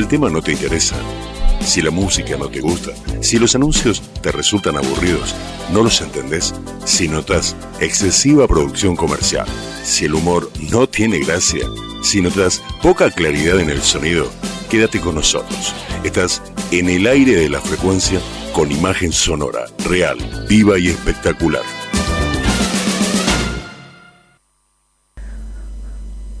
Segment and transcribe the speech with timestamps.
[0.00, 0.96] el tema no te interesa,
[1.60, 5.34] si la música no te gusta, si los anuncios te resultan aburridos,
[5.74, 6.54] no los entendés,
[6.86, 9.46] si notas excesiva producción comercial,
[9.84, 11.66] si el humor no tiene gracia,
[12.02, 14.30] si notas poca claridad en el sonido,
[14.70, 15.74] quédate con nosotros.
[16.02, 16.40] Estás
[16.70, 18.20] en el aire de la frecuencia
[18.54, 20.16] con imagen sonora, real,
[20.48, 21.62] viva y espectacular.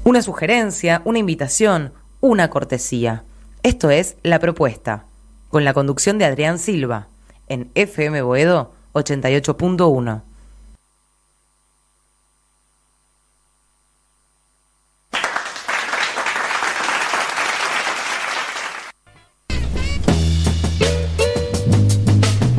[0.02, 1.92] Una sugerencia, una invitación,
[2.22, 3.24] una cortesía.
[3.62, 5.04] Esto es La Propuesta,
[5.50, 7.08] con la conducción de Adrián Silva,
[7.46, 10.22] en FM Boedo 88.1.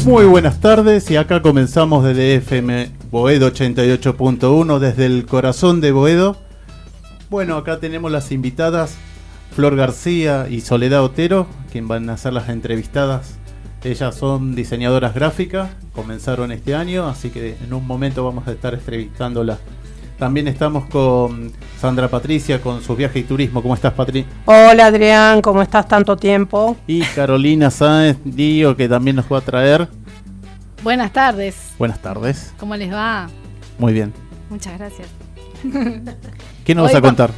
[0.06, 6.38] Muy buenas tardes y acá comenzamos desde FM Boedo 88.1 desde el corazón de Boedo.
[7.32, 9.00] Bueno, acá tenemos las invitadas
[9.52, 13.36] Flor García y Soledad Otero, quien van a ser las entrevistadas.
[13.84, 18.74] Ellas son diseñadoras gráficas, comenzaron este año, así que en un momento vamos a estar
[18.74, 19.60] entrevistándolas.
[20.18, 23.62] También estamos con Sandra Patricia con su viaje y turismo.
[23.62, 24.24] ¿Cómo estás, Patri?
[24.46, 26.78] Hola, Adrián, ¿cómo estás tanto tiempo?
[26.86, 29.88] Y Carolina Sáenz Dío, que también nos va a traer.
[30.84, 31.74] Buenas tardes.
[31.80, 32.54] Buenas tardes.
[32.60, 33.30] ¿Cómo les va?
[33.80, 34.14] Muy bien.
[34.50, 35.08] Muchas gracias.
[36.64, 37.32] ¿Qué nos vas a contar?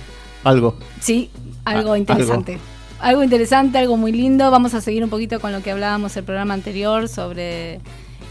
[0.44, 0.78] Algo.
[1.00, 1.32] Sí,
[1.66, 2.60] algo interesante.
[3.00, 3.24] Algo.
[3.24, 4.50] interesante, algo muy lindo.
[4.52, 7.80] Vamos a seguir un poquito con lo que hablábamos el programa anterior sobre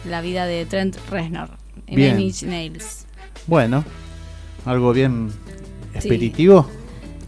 [0.09, 1.51] la vida de Trent Reznor
[1.87, 2.21] en Bien.
[2.21, 3.07] Image Nails.
[3.47, 3.85] Bueno,
[4.65, 5.31] algo bien
[5.95, 6.69] expeditivo.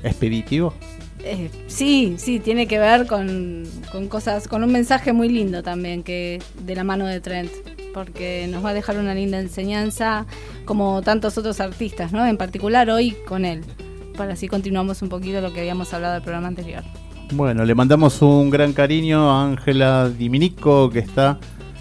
[0.03, 0.75] Expeditivo.
[1.21, 6.03] Eh, sí, sí, tiene que ver con, con cosas, con un mensaje muy lindo también
[6.03, 7.51] que de la mano de Trent,
[7.95, 10.27] porque nos va a dejar una linda enseñanza,
[10.67, 12.27] como tantos otros artistas, ¿no?
[12.27, 13.65] En particular hoy con él.
[14.17, 16.83] Para así continuamos un poquito lo que habíamos hablado del programa anterior.
[17.33, 21.39] Bueno, le mandamos un gran cariño a Ángela Diminico, que está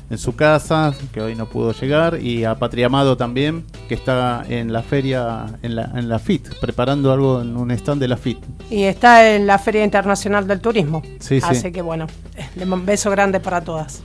[0.10, 4.44] en su casa, que hoy no pudo llegar, y a Patria Amado también, que está
[4.48, 8.18] en la feria, en la, en la FIT, preparando algo en un stand de la
[8.18, 8.38] FIT.
[8.70, 11.02] Y está en la Feria Internacional del Turismo.
[11.20, 11.48] Sí, sí.
[11.48, 12.08] Así que bueno,
[12.56, 14.04] un beso grande para todas.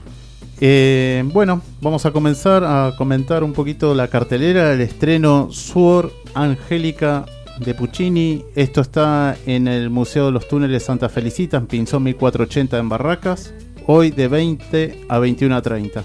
[0.60, 7.26] Eh, bueno, vamos a comenzar a comentar un poquito la cartelera, el estreno Suor Angélica
[7.58, 8.44] de Puccini.
[8.54, 13.52] Esto está en el Museo de los Túneles Santa Felicita, en Pinzón 1480 en Barracas.
[13.86, 16.04] Hoy de 20 a 21 a 30.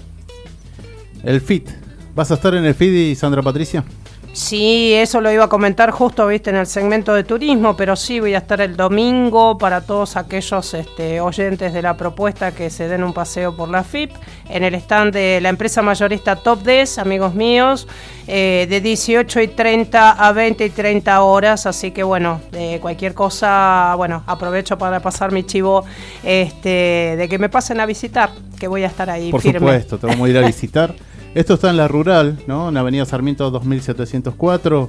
[1.22, 1.70] El FIT.
[2.14, 3.84] ¿Vas a estar en el FIT y Sandra Patricia?
[4.34, 8.18] Sí, eso lo iba a comentar justo, viste, en el segmento de turismo, pero sí
[8.18, 12.88] voy a estar el domingo para todos aquellos este, oyentes de la propuesta que se
[12.88, 14.10] den un paseo por la FIP,
[14.48, 17.86] en el stand de la empresa mayorista Top 10, amigos míos,
[18.26, 23.14] eh, de 18 y 30 a 20 y 30 horas, así que bueno, de cualquier
[23.14, 25.84] cosa, bueno, aprovecho para pasar mi chivo
[26.24, 29.60] este, de que me pasen a visitar, que voy a estar ahí Por firme.
[29.60, 30.92] supuesto, te vamos a ir a visitar.
[31.34, 32.68] Esto está en la rural, ¿no?
[32.68, 34.88] En Avenida Sarmiento 2704,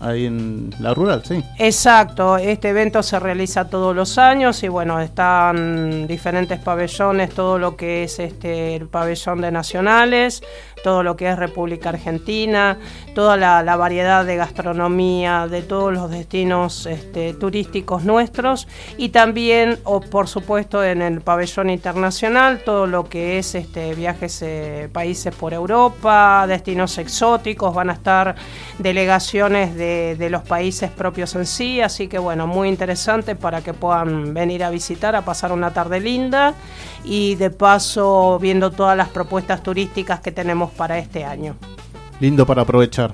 [0.00, 1.42] ahí en la rural, sí.
[1.58, 7.76] Exacto, este evento se realiza todos los años y bueno, están diferentes pabellones, todo lo
[7.76, 10.42] que es este el pabellón de nacionales,
[10.84, 12.78] todo lo que es República Argentina,
[13.14, 20.00] toda la, variedad de gastronomía de todos los destinos este, turísticos nuestros y también, o
[20.00, 25.52] por supuesto, en el pabellón internacional, todo lo que es este, viajes eh, países por
[25.52, 28.36] Europa, destinos exóticos, van a estar
[28.78, 29.85] delegaciones de,
[30.18, 34.64] de los países propios en sí, así que bueno, muy interesante para que puedan venir
[34.64, 36.54] a visitar, a pasar una tarde linda
[37.04, 41.56] y de paso viendo todas las propuestas turísticas que tenemos para este año.
[42.20, 43.12] Lindo para aprovechar.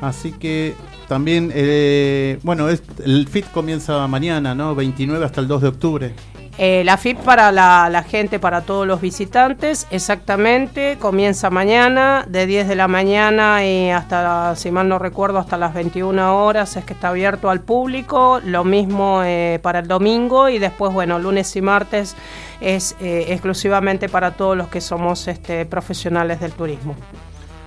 [0.00, 0.74] Así que
[1.08, 4.74] también, eh, bueno, el FIT comienza mañana, ¿no?
[4.74, 6.14] 29 hasta el 2 de octubre.
[6.58, 12.46] Eh, la FIP para la, la gente, para todos los visitantes, exactamente, comienza mañana, de
[12.46, 16.84] 10 de la mañana y hasta, si mal no recuerdo, hasta las 21 horas es
[16.86, 18.40] que está abierto al público.
[18.42, 22.16] Lo mismo eh, para el domingo y después, bueno, lunes y martes
[22.62, 26.96] es eh, exclusivamente para todos los que somos este, profesionales del turismo.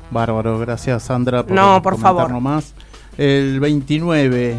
[0.10, 2.42] Bárbaro, gracias Sandra por No, por comentarnos favor.
[2.42, 2.74] más.
[3.20, 4.56] El 29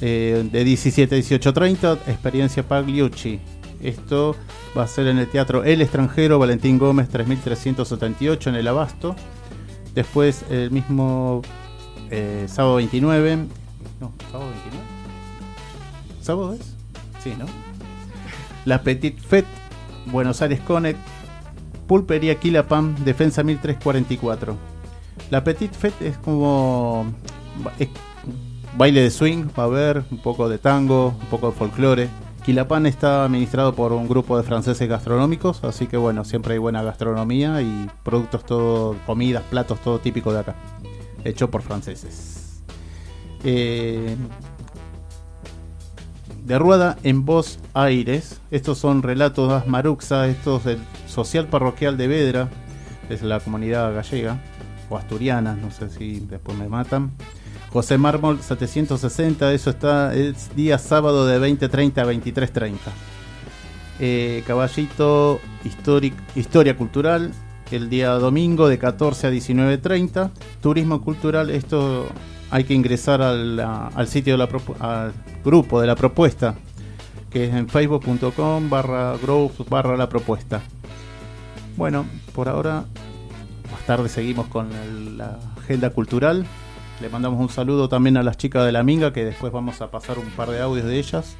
[0.00, 3.40] eh, de 17 a 18.30, experiencia Pagliucci.
[3.82, 4.36] Esto
[4.76, 9.16] va a ser en el Teatro El Extranjero, Valentín Gómez, 3378 en el Abasto.
[9.94, 11.42] Después el mismo
[12.10, 13.36] eh, sábado 29.
[14.00, 14.86] No, sábado 29.
[16.20, 16.76] ¿Sábado es?
[17.22, 17.46] Sí, ¿no?
[18.64, 19.48] La Petit Fête,
[20.06, 20.98] Buenos Aires Connect,
[21.86, 24.56] Pulpería Quilapam, Defensa 1344.
[25.30, 27.06] La Petit Fête es como
[28.76, 32.08] baile de swing, va a haber un poco de tango, un poco de folclore.
[32.44, 36.82] Quilapán está administrado por un grupo de franceses gastronómicos, así que bueno, siempre hay buena
[36.82, 40.56] gastronomía y productos todo, comidas, platos, todo típico de acá,
[41.24, 42.62] hecho por franceses.
[43.44, 44.16] Eh,
[46.44, 52.08] de Rueda en Voz Aires, estos son relatos de Asmaruxa, estos del Social Parroquial de
[52.08, 52.48] Vedra,
[53.10, 54.40] es la comunidad gallega,
[54.88, 57.12] o asturiana, no sé si después me matan.
[57.72, 62.74] José Mármol 760, eso está, es día sábado de 20.30 a 23.30.
[64.00, 65.40] Eh, caballito
[66.34, 67.32] Historia Cultural,
[67.70, 70.30] el día domingo de 14 a 19.30.
[70.60, 72.08] Turismo Cultural, esto
[72.50, 74.48] hay que ingresar al, al sitio de la
[74.80, 75.12] al
[75.44, 76.56] grupo de la propuesta,
[77.30, 80.60] que es en facebook.com barra growth barra la propuesta.
[81.76, 82.84] Bueno, por ahora,
[83.70, 84.70] más tarde seguimos con
[85.16, 86.44] la agenda cultural.
[87.00, 89.90] Le mandamos un saludo también a las chicas de la Minga, que después vamos a
[89.90, 91.34] pasar un par de audios de ellas.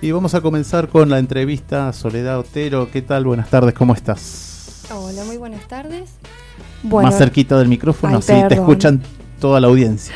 [0.00, 2.90] Y vamos a comenzar con la entrevista a Soledad Otero.
[2.90, 3.24] ¿Qué tal?
[3.24, 4.86] Buenas tardes, ¿cómo estás?
[4.90, 6.12] Hola, muy buenas tardes.
[6.82, 9.02] Más cerquita del micrófono, así te escuchan
[9.38, 10.14] toda la audiencia.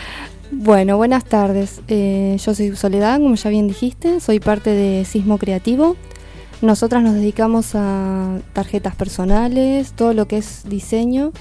[0.51, 1.83] Bueno, buenas tardes.
[1.89, 5.97] Eh, yo soy Soledad, como ya bien dijiste, soy parte de Sismo Creativo.
[6.63, 11.33] Nosotras nos dedicamos a tarjetas personales, todo lo que es diseño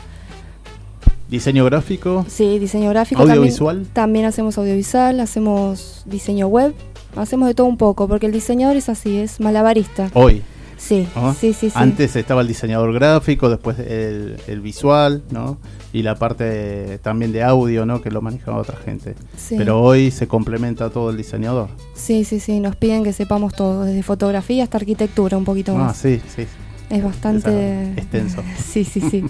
[1.32, 2.26] ¿Diseño gráfico?
[2.28, 3.22] Sí, diseño gráfico.
[3.22, 3.88] ¿Audiovisual?
[3.94, 6.74] También, hacemos audiovisual, hacemos diseño web,
[7.16, 10.12] hacemos de todo un poco, porque el diseñador es así, es malabarista.
[10.14, 10.44] Hoy.
[10.78, 11.08] Sí,
[11.40, 15.58] sí, sí, Antes estaba el diseñador gráfico, después el, visual, ¿no?
[15.94, 18.02] Y la parte también de audio, ¿no?
[18.02, 19.16] Que lo manejaba otra gente.
[19.50, 21.70] Pero hoy se complementa todo el diseñador.
[21.94, 22.60] Sí, sí, sí.
[22.60, 25.92] Nos piden que sepamos todo, desde fotografía hasta arquitectura, un poquito ah, más.
[25.92, 26.46] Ah, sí, sí.
[26.90, 27.94] Es bastante...
[27.94, 28.44] extenso.
[28.58, 29.24] sí, sí, sí.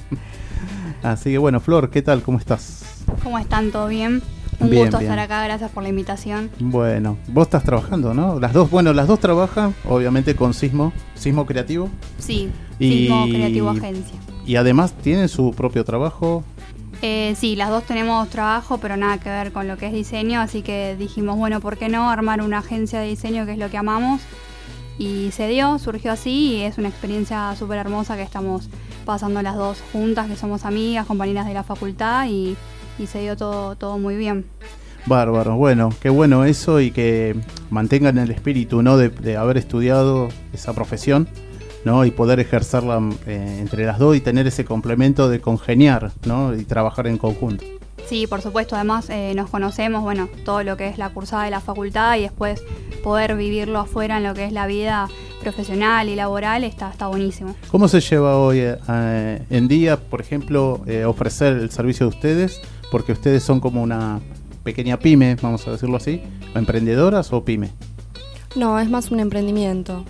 [1.03, 2.21] Así que bueno, Flor, ¿qué tal?
[2.21, 3.03] ¿Cómo estás?
[3.23, 3.71] ¿Cómo están?
[3.71, 4.21] ¿Todo bien?
[4.59, 6.51] Un gusto estar acá, gracias por la invitación.
[6.59, 8.39] Bueno, vos estás trabajando, ¿no?
[8.39, 11.89] Las dos, bueno, las dos trabajan, obviamente, con Sismo, Sismo Creativo.
[12.19, 14.19] Sí, Sismo Creativo Agencia.
[14.45, 16.43] Y además tienen su propio trabajo.
[17.01, 20.39] Eh, sí, las dos tenemos trabajo, pero nada que ver con lo que es diseño,
[20.39, 23.71] así que dijimos, bueno, ¿por qué no armar una agencia de diseño que es lo
[23.71, 24.21] que amamos?
[24.99, 28.69] Y se dio, surgió así y es una experiencia súper hermosa que estamos
[29.05, 32.57] pasando las dos juntas, que somos amigas, compañeras de la facultad y,
[33.07, 34.45] se dio todo, todo muy bien.
[35.07, 37.35] Bárbaro, bueno, qué bueno eso y que
[37.71, 38.97] mantengan el espíritu ¿no?
[38.97, 41.27] de, haber estudiado esa profesión
[41.83, 42.05] ¿no?
[42.05, 46.53] y poder ejercerla eh, entre las dos y tener ese complemento de congeniar ¿no?
[46.53, 47.65] y trabajar en conjunto.
[48.07, 51.51] Sí, por supuesto, además eh, nos conocemos, bueno, todo lo que es la cursada de
[51.51, 52.61] la facultad y después
[53.03, 55.07] poder vivirlo afuera en lo que es la vida
[55.41, 57.55] profesional y laboral está, está buenísimo.
[57.69, 62.61] ¿Cómo se lleva hoy eh, en día, por ejemplo, eh, ofrecer el servicio de ustedes?
[62.91, 64.19] Porque ustedes son como una
[64.63, 66.21] pequeña pyme, vamos a decirlo así,
[66.53, 67.71] emprendedoras o pyme.
[68.55, 70.03] No, es más un emprendimiento.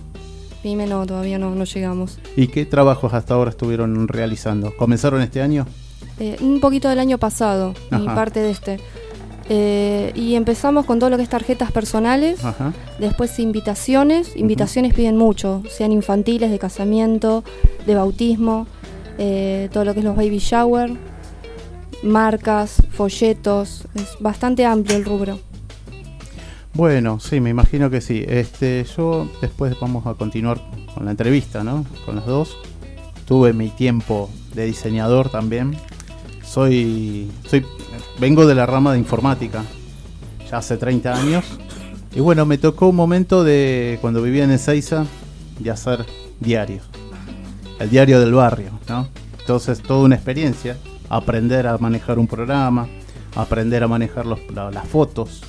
[0.62, 2.18] Pyme no, todavía no, no llegamos.
[2.36, 4.76] ¿Y qué trabajos hasta ahora estuvieron realizando?
[4.76, 5.66] ¿Comenzaron este año?
[6.18, 8.80] Eh, un poquito del año pasado, y parte de este.
[9.48, 12.40] Eh, y empezamos con todo lo que es tarjetas personales,
[12.98, 17.42] después invitaciones, invitaciones piden mucho, sean infantiles, de casamiento,
[17.86, 18.66] de bautismo,
[19.18, 20.92] eh, todo lo que es los baby shower,
[22.02, 25.38] marcas, folletos, es bastante amplio el rubro.
[26.74, 28.24] Bueno, sí, me imagino que sí.
[28.26, 30.62] Este, yo después vamos a continuar
[30.94, 31.84] con la entrevista, ¿no?
[32.06, 32.56] Con las dos.
[33.26, 35.76] Tuve mi tiempo de diseñador también.
[36.52, 37.64] Soy, soy
[38.20, 39.64] vengo de la rama de informática,
[40.50, 41.46] ya hace 30 años.
[42.14, 45.06] Y bueno, me tocó un momento de cuando vivía en Ezeiza
[45.58, 46.04] de hacer
[46.40, 46.82] diario.
[47.78, 49.08] El diario del barrio, ¿no?
[49.40, 50.76] Entonces, toda una experiencia.
[51.08, 52.86] Aprender a manejar un programa,
[53.34, 55.40] aprender a manejar las fotos,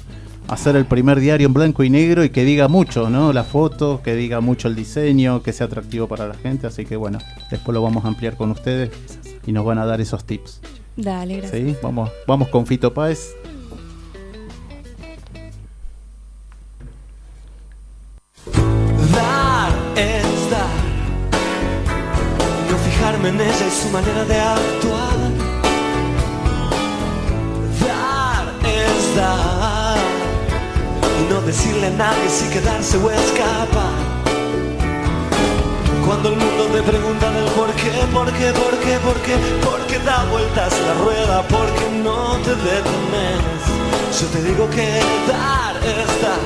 [0.47, 3.33] hacer el primer diario en blanco y negro y que diga mucho, ¿no?
[3.33, 6.65] La foto, que diga mucho el diseño, que sea atractivo para la gente.
[6.65, 7.19] Así que bueno,
[7.51, 8.89] después lo vamos a ampliar con ustedes
[9.45, 10.61] y nos van a dar esos tips.
[10.95, 11.61] Dale, gracias.
[11.61, 11.75] ¿Sí?
[11.81, 13.35] Vamos, vamos con Fito Páez.
[19.11, 20.83] Dar es dar.
[22.69, 25.17] No fijarme en ella y su manera de actuar.
[27.81, 29.97] Dar es dar.
[31.19, 34.02] Y no decirle a nadie si quedarse o escapar.
[36.23, 39.87] Cuando el mundo te pregunta del por qué, por qué, por qué, por qué, por
[39.87, 43.59] qué da vueltas la rueda, por qué no te detenes.
[44.21, 46.39] Yo te digo que dar es dar.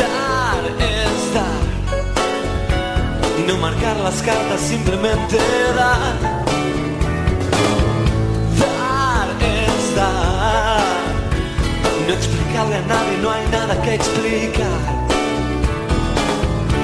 [0.00, 1.62] Dar es dar.
[3.38, 5.36] Y no marcar las cartas, simplemente
[5.76, 6.16] dar.
[8.62, 10.80] Dar es dar.
[12.06, 15.07] no explicarle a nadie, no hay nada que explicar.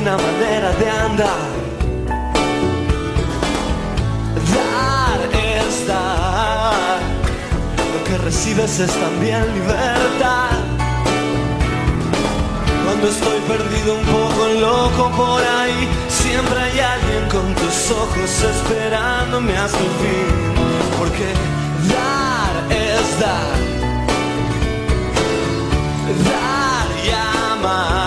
[0.00, 1.48] Una manera de andar.
[4.54, 7.00] Dar es dar.
[7.94, 10.58] Lo que recibes es también libertad.
[12.84, 19.56] Cuando estoy perdido un poco loco por ahí, siempre hay alguien con tus ojos esperándome
[19.56, 20.28] hasta el fin.
[20.98, 21.28] Porque
[21.94, 23.58] dar es dar.
[26.30, 27.10] Dar y
[27.52, 27.97] amar.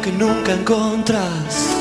[0.00, 1.76] Lo que nunca encontras.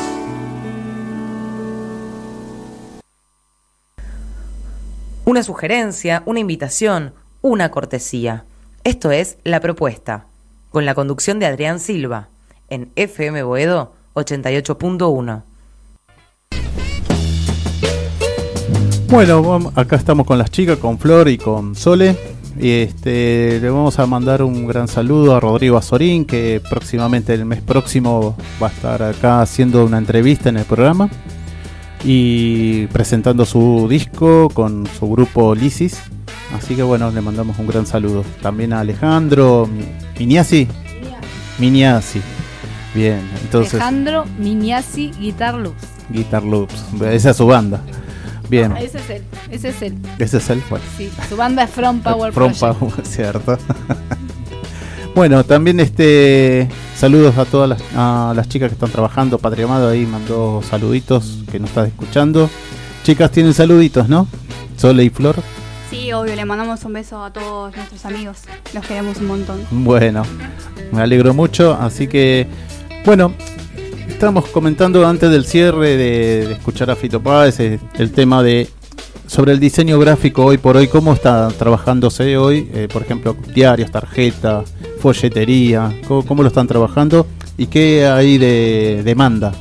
[5.25, 8.45] Una sugerencia, una invitación, una cortesía.
[8.83, 10.25] Esto es La Propuesta,
[10.69, 12.29] con la conducción de Adrián Silva,
[12.69, 15.43] en FM Boedo 88.1.
[19.07, 22.38] Bueno, acá estamos con las chicas, con Flor y con Sole.
[22.57, 27.45] Y este, le vamos a mandar un gran saludo a Rodrigo Azorín, que próximamente, el
[27.45, 31.09] mes próximo, va a estar acá haciendo una entrevista en el programa
[32.03, 35.99] y presentando su disco con su grupo Lisis.
[36.57, 38.23] Así que bueno, le mandamos un gran saludo.
[38.41, 39.85] También a Alejandro Mi-
[40.17, 40.67] Miniasi.
[41.59, 42.21] Miniasi.
[42.95, 43.75] Bien, entonces.
[43.75, 45.83] Alejandro Miniasi Guitar Loops.
[46.09, 46.85] Guitar Loops.
[47.11, 47.81] Esa es su banda.
[48.49, 48.71] Bien.
[48.71, 49.97] Ah, ese es él, ese es él.
[50.17, 50.63] Ese es él.
[50.69, 50.85] Bueno.
[50.97, 52.79] Sí, su banda es From Power From Project.
[52.79, 53.57] Power, cierto.
[55.15, 59.37] bueno, también este saludos a todas las, a las chicas que están trabajando.
[59.37, 62.49] Patria Amado ahí mandó saluditos que nos estás escuchando.
[63.03, 64.27] Chicas, tienen saluditos, ¿no?
[64.77, 65.35] Sole y Flor.
[65.89, 68.43] Sí, obvio, le mandamos un beso a todos nuestros amigos.
[68.73, 69.65] Los queremos un montón.
[69.71, 70.23] Bueno,
[70.91, 71.73] me alegro mucho.
[71.79, 72.47] Así que,
[73.05, 73.33] bueno,
[74.19, 78.67] estamos comentando antes del cierre de, escuchar a Fito Páez eh, el tema de
[79.27, 80.89] sobre el diseño gráfico hoy por hoy.
[80.89, 82.69] ¿Cómo está trabajándose hoy?
[82.73, 84.65] Eh, por ejemplo, diarios, tarjeta,
[84.99, 85.97] folletería.
[86.05, 87.27] ¿Cómo, cómo lo están trabajando?
[87.57, 89.53] ¿Y qué hay de demanda?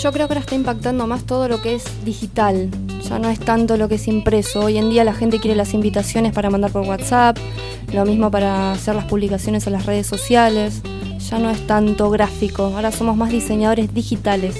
[0.00, 2.70] Yo creo que ahora está impactando más todo lo que es digital.
[3.08, 4.60] Ya no es tanto lo que es impreso.
[4.60, 7.36] Hoy en día la gente quiere las invitaciones para mandar por WhatsApp,
[7.92, 10.80] lo mismo para hacer las publicaciones en las redes sociales.
[11.30, 12.64] Ya no es tanto gráfico.
[12.74, 14.56] Ahora somos más diseñadores digitales.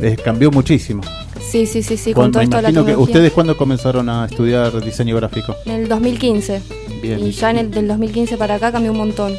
[0.00, 1.02] Eh, cambió muchísimo.
[1.40, 3.56] Sí, sí, sí, sí, con Cuando- todo me esto de la imagino que ustedes cuándo
[3.56, 5.54] comenzaron a estudiar diseño gráfico.
[5.66, 6.62] En el 2015.
[7.02, 7.18] Bien.
[7.20, 9.32] Y ya en el del 2015 para acá cambió un montón.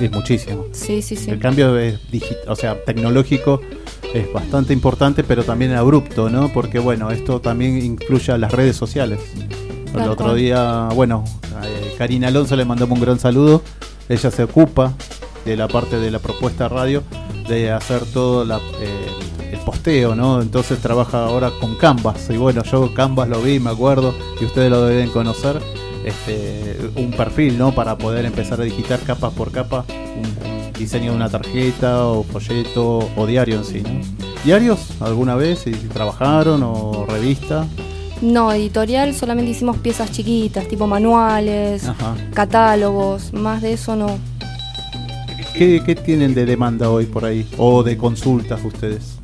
[0.00, 0.64] Es muchísimo.
[0.72, 1.30] Sí, sí, sí.
[1.30, 1.98] El cambio es
[2.48, 3.60] o sea, tecnológico
[4.14, 6.52] es bastante importante, pero también abrupto, ¿no?
[6.52, 9.20] Porque bueno, esto también incluye a las redes sociales.
[9.94, 10.36] El otro cual.
[10.38, 11.24] día, bueno,
[11.64, 13.62] eh, Karina Alonso le mandamos un gran saludo.
[14.08, 14.94] Ella se ocupa
[15.44, 17.02] de la parte de la propuesta radio
[17.48, 19.06] de hacer todo la, eh,
[19.52, 20.40] el posteo, ¿no?
[20.40, 22.28] Entonces trabaja ahora con Canvas.
[22.30, 25.60] Y bueno, yo Canvas lo vi, me acuerdo, y ustedes lo deben conocer.
[26.04, 27.72] Este, un perfil, ¿no?
[27.72, 32.24] Para poder empezar a digitar capa por capa un, un diseño de una tarjeta o
[32.24, 34.00] folleto o diario en sí, ¿no?
[34.44, 35.60] ¿Diarios alguna vez?
[35.60, 37.66] Si trabajaron o revista?
[38.20, 42.16] No, editorial solamente hicimos piezas chiquitas, tipo manuales, Ajá.
[42.34, 44.18] catálogos, más de eso no.
[45.54, 47.46] ¿Qué, qué tienen de demanda hoy por ahí?
[47.58, 49.18] ¿O de consultas ustedes?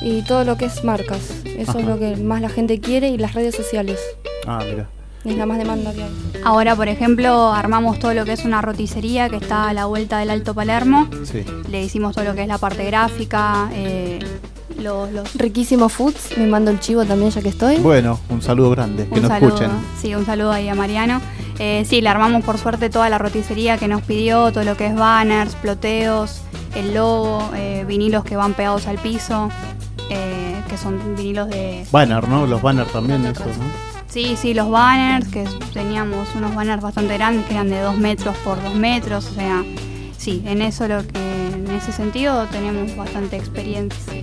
[0.00, 1.42] Y todo lo que es marcas.
[1.44, 1.80] Eso es Ajá.
[1.80, 3.98] lo que más la gente quiere y las redes sociales.
[4.46, 4.88] Ah, mira.
[5.24, 6.10] Es la más demanda que hay.
[6.44, 10.18] Ahora, por ejemplo, armamos todo lo que es una roticería que está a la vuelta
[10.18, 11.08] del Alto Palermo.
[11.24, 11.44] Sí.
[11.68, 14.20] Le hicimos todo lo que es la parte gráfica, eh,
[14.80, 17.78] los, los- Riquísimo Foods, me mando el chivo también ya que estoy.
[17.78, 19.48] Bueno, un saludo grande, que un nos saludo.
[19.56, 19.70] escuchen.
[20.00, 21.20] Sí, un saludo ahí a Mariano.
[21.58, 24.86] Eh, sí, le armamos por suerte toda la roticería que nos pidió, todo lo que
[24.86, 26.42] es banners, ploteos,
[26.74, 29.48] el logo, eh, vinilos que van pegados al piso,
[30.10, 31.86] eh, que son vinilos de...
[31.90, 32.46] Banner, ¿no?
[32.46, 33.96] Los banners también, eso, ¿no?
[34.08, 38.36] Sí, sí, los banners, que teníamos unos banners bastante grandes, que eran de 2 metros
[38.38, 39.64] por 2 metros, o sea,
[40.16, 41.18] sí, en eso lo que,
[41.54, 44.22] en ese sentido tenemos bastante experiencia.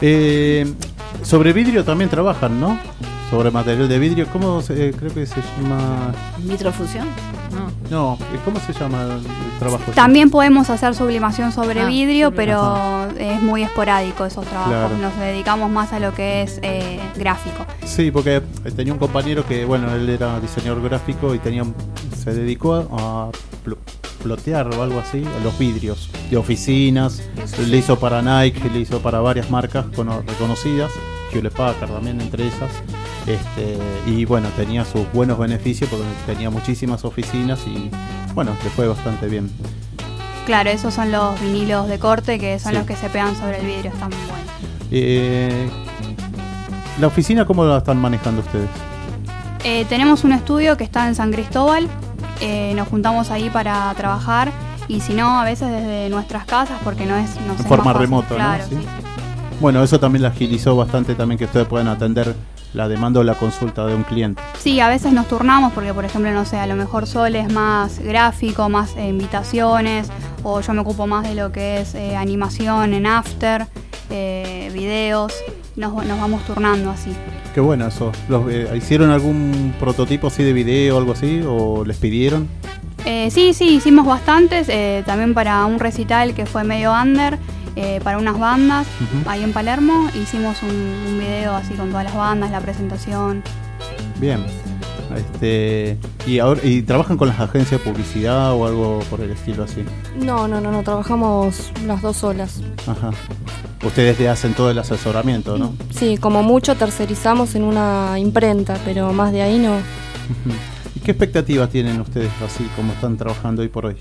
[0.00, 0.74] Eh,
[1.22, 2.78] sobre vidrio también trabajan, ¿no?
[3.30, 6.12] Sobre material de vidrio, ¿cómo se, eh, creo que se llama?
[6.38, 7.06] ¿Vitrofusión?
[7.50, 7.66] No.
[7.90, 9.90] No, eh, ¿cómo se llama el trabajo?
[9.94, 13.08] También podemos hacer sublimación sobre Ah, vidrio, pero Ajá.
[13.18, 14.72] es muy esporádico esos trabajos.
[14.72, 14.98] Claro.
[14.98, 17.66] Nos dedicamos más a lo que es eh, gráfico.
[17.84, 18.42] Sí, porque
[18.76, 21.64] tenía un compañero que, bueno, él era diseñador gráfico y tenía,
[22.16, 23.30] se dedicó a
[23.64, 23.76] pl-
[24.22, 27.22] plotear o algo así, a los vidrios de oficinas.
[27.66, 30.90] Le hizo para Nike, le hizo para varias marcas cono- reconocidas,
[31.32, 32.70] Hewlett Packard también entre esas.
[33.26, 37.90] Este, y bueno, tenía sus buenos beneficios porque tenía muchísimas oficinas y
[38.34, 39.50] bueno, le fue bastante bien.
[40.46, 42.78] Claro, esos son los vinilos de corte que son Sí.
[42.78, 44.46] los que se pegan sobre el vidrio, están muy buenos.
[44.92, 45.68] Eh,
[47.00, 48.70] ¿La oficina cómo la están manejando ustedes?
[49.64, 51.88] Eh, tenemos un estudio que está en San Cristóbal,
[52.40, 54.52] eh, nos juntamos ahí para trabajar
[54.86, 57.28] y si no, a veces desde nuestras casas porque no es...
[57.46, 58.68] No En forma remota, claro, ¿no?
[58.70, 58.76] sí.
[58.76, 58.86] Sí.
[59.60, 62.36] Bueno, eso también la agilizó bastante también que ustedes puedan atender
[62.76, 64.40] la demanda o la consulta de un cliente.
[64.58, 67.50] Sí, a veces nos turnamos porque, por ejemplo, no sé, a lo mejor Sol es
[67.50, 70.08] más gráfico, más eh, invitaciones,
[70.42, 73.66] o yo me ocupo más de lo que es eh, animación en After,
[74.10, 75.32] eh, videos,
[75.74, 77.10] nos, nos vamos turnando así.
[77.54, 78.12] Qué bueno eso.
[78.28, 81.42] Los, ¿Hicieron algún prototipo así de video o algo así?
[81.46, 82.46] ¿O les pidieron?
[83.30, 84.68] Sí, sí, hicimos bastantes,
[85.04, 87.38] también para un recital que fue medio under,
[87.76, 88.86] eh, para unas bandas,
[89.26, 93.42] ahí en Palermo, hicimos un, un video así con todas las bandas, la presentación.
[94.18, 94.44] Bien.
[95.14, 99.64] Este, y ahora y trabajan con las agencias de publicidad o algo por el estilo
[99.64, 99.84] así.
[100.18, 102.60] No, no, no, no, trabajamos las dos solas.
[102.86, 103.10] Ajá.
[103.84, 105.74] Ustedes le hacen todo el asesoramiento, ¿no?
[105.90, 109.76] Sí, como mucho tercerizamos en una imprenta, pero más de ahí no.
[110.94, 113.96] ¿Y qué expectativas tienen ustedes así como están trabajando hoy por hoy?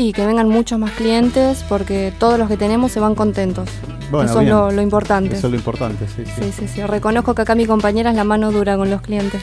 [0.00, 3.68] Y que vengan muchos más clientes porque todos los que tenemos se van contentos.
[4.10, 5.36] Bueno, Eso es lo, lo importante.
[5.36, 6.42] Eso es lo importante, sí, sí.
[6.42, 6.82] Sí, sí, sí.
[6.82, 9.42] Reconozco que acá mi compañera es la mano dura con los clientes.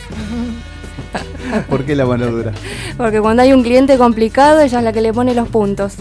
[1.70, 2.54] ¿Por qué la mano dura?
[2.98, 5.94] Porque cuando hay un cliente complicado, ella es la que le pone los puntos.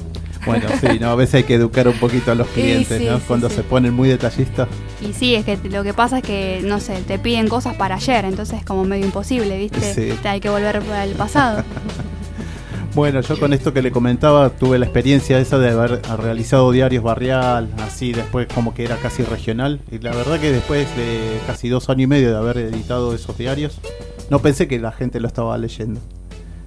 [0.46, 3.18] Bueno, sí, no, a veces hay que educar un poquito a los clientes, sí, ¿no?
[3.18, 3.56] sí, Cuando sí.
[3.56, 4.68] se ponen muy detallistas.
[5.02, 7.96] Y sí, es que lo que pasa es que, no sé, te piden cosas para
[7.96, 9.92] ayer, entonces es como medio imposible, ¿viste?
[9.92, 10.18] Sí.
[10.22, 11.62] Te hay que volver al pasado.
[12.96, 17.04] Bueno, yo con esto que le comentaba tuve la experiencia esa de haber realizado diarios
[17.04, 19.82] barrial, así después como que era casi regional.
[19.90, 23.36] Y la verdad que después de casi dos años y medio de haber editado esos
[23.36, 23.82] diarios,
[24.30, 26.00] no pensé que la gente lo estaba leyendo.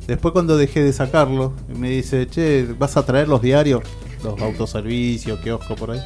[0.06, 3.82] Después cuando dejé de sacarlo, me dice, che, ¿vas a traer los diarios?
[4.24, 6.02] Los autoservicios, kiosco por ahí.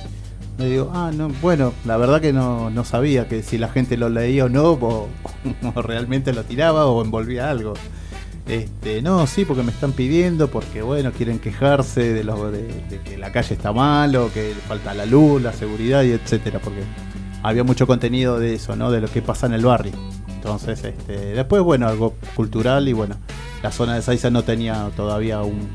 [0.57, 3.97] Me digo, ah, no, bueno, la verdad que no, no sabía que si la gente
[3.97, 5.09] lo leía o no, o,
[5.75, 7.73] o realmente lo tiraba o envolvía algo.
[8.47, 12.67] Este, no, sí, porque me están pidiendo, porque bueno, quieren quejarse de, lo, de,
[13.05, 16.81] que la calle está mal o que falta la luz, la seguridad y etcétera, porque
[17.41, 18.91] había mucho contenido de eso, ¿no?
[18.91, 19.93] De lo que pasa en el barrio.
[20.27, 23.15] Entonces, este, después, bueno, algo cultural y bueno,
[23.61, 25.69] la zona de Saiza no tenía todavía un-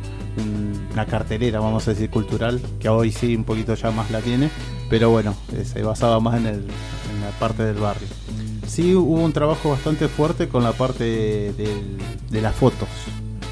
[0.93, 4.51] una cartelera, vamos a decir, cultural, que hoy sí un poquito ya más la tiene,
[4.91, 8.07] pero bueno, eh, se basaba más en, el, en la parte del barrio.
[8.69, 11.05] Sí hubo un trabajo bastante fuerte con la parte
[11.53, 11.99] del-
[12.31, 12.89] de las fotos.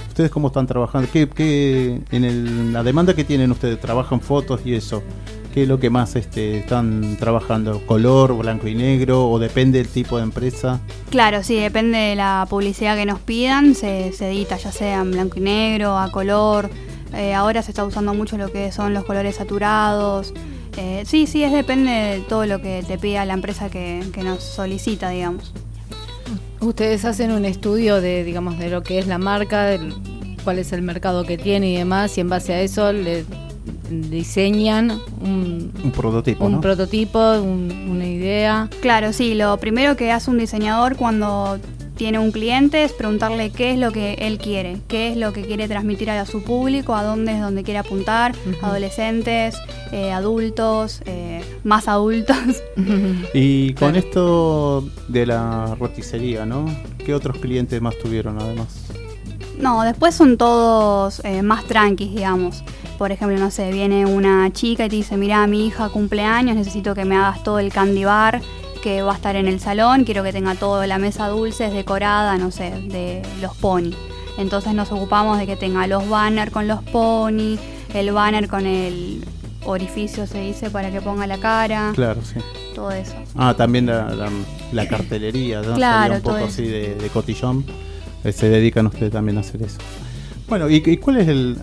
[0.09, 1.09] ¿Ustedes cómo están trabajando?
[1.13, 3.81] ¿Qué, qué- en el- la demanda que tienen ustedes?
[3.81, 5.03] ¿Trabajan fotos y eso?
[5.53, 7.81] ¿Qué es lo que más este, están trabajando?
[7.87, 9.29] ¿Color, blanco y negro?
[9.31, 10.81] ¿O depende del tipo de empresa?
[11.11, 15.13] Claro, sí, depende de la publicidad que nos pidan, se, se edita ya sea en
[15.13, 16.69] blanco y negro, a color.
[17.15, 20.35] Eh, ahora se está usando mucho lo que son los colores saturados.
[20.77, 24.23] Eh, sí, sí, es depende de todo lo que te pida la empresa que, que
[24.23, 25.53] nos solicita, digamos.
[26.61, 29.79] Ustedes hacen un estudio de, digamos, de lo que es la marca,
[30.45, 33.25] cuál es el mercado que tiene y demás, y en base a eso le
[33.91, 34.91] diseñan
[35.23, 36.61] un, Un prototipo, un ¿no?
[36.61, 38.69] prototipo, un- una idea.
[38.81, 41.59] Claro, sí, lo primero que hace un diseñador cuando
[41.97, 45.43] tiene un cliente es preguntarle qué es lo que él quiere, qué es lo que
[45.43, 49.57] quiere transmitir a su público, a dónde es donde quiere apuntar, adolescentes,
[49.93, 52.37] eh, adultos, eh, más adultos.
[53.35, 56.67] y con esto de la roticería, ¿no?
[57.05, 58.69] ¿Qué otros clientes más tuvieron además?
[59.59, 62.63] No, después son todos eh, más tranquis, digamos.
[62.99, 66.95] Por ejemplo, no sé, viene una chica y te dice, mira, mi hija cumpleaños, necesito
[66.95, 68.41] que me hagas todo el candy bar
[68.79, 72.37] que va a estar en el salón, quiero que tenga toda la mesa dulces decorada,
[72.39, 73.93] no sé, de los pony.
[74.39, 77.59] Entonces nos ocupamos de que tenga los banners con los pony,
[77.95, 79.25] el banner con el
[79.65, 81.93] orificio se dice para que ponga la cara.
[81.95, 82.41] Claro, sí.
[82.75, 83.15] Todo eso.
[83.35, 85.75] Ah, también la, cartelería, ¿no?
[85.75, 87.65] Claro, un poco así de, cotillón.
[88.25, 89.79] Eh, se dedican ustedes también a hacer eso.
[90.49, 91.59] Bueno, ¿y, cuál es el...?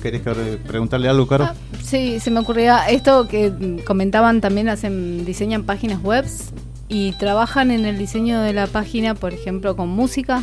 [0.00, 0.22] ¿Querés
[0.66, 1.44] preguntarle algo, Caro?
[1.44, 6.24] Ah, sí, se me ocurría esto que comentaban también, hacen diseñan páginas web
[6.88, 10.42] y trabajan en el diseño de la página, por ejemplo, con música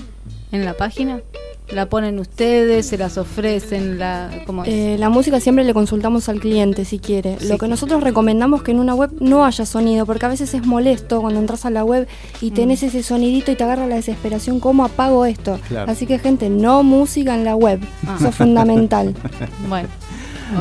[0.52, 1.22] en la página
[1.71, 6.39] la ponen ustedes, se las ofrecen, la, ¿cómo eh, la música siempre le consultamos al
[6.39, 7.38] cliente si quiere.
[7.47, 10.65] Lo que nosotros recomendamos que en una web no haya sonido, porque a veces es
[10.65, 12.08] molesto cuando entras a la web
[12.41, 12.53] y mm.
[12.53, 15.60] tenés ese sonidito y te agarra la desesperación, ¿cómo apago esto?
[15.88, 18.15] Así que gente, no música en la web, ah.
[18.17, 19.13] eso es fundamental.
[19.69, 19.89] bueno.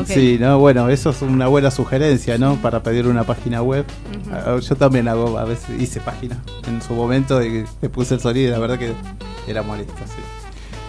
[0.05, 2.57] Sí, no, bueno, eso es una buena sugerencia, ¿no?
[2.57, 3.85] Para pedir una página web.
[4.31, 8.19] Ah, yo también hago, a veces hice página en su momento y te puse el
[8.19, 8.93] sonido y la verdad que
[9.47, 10.38] era molesto, sí.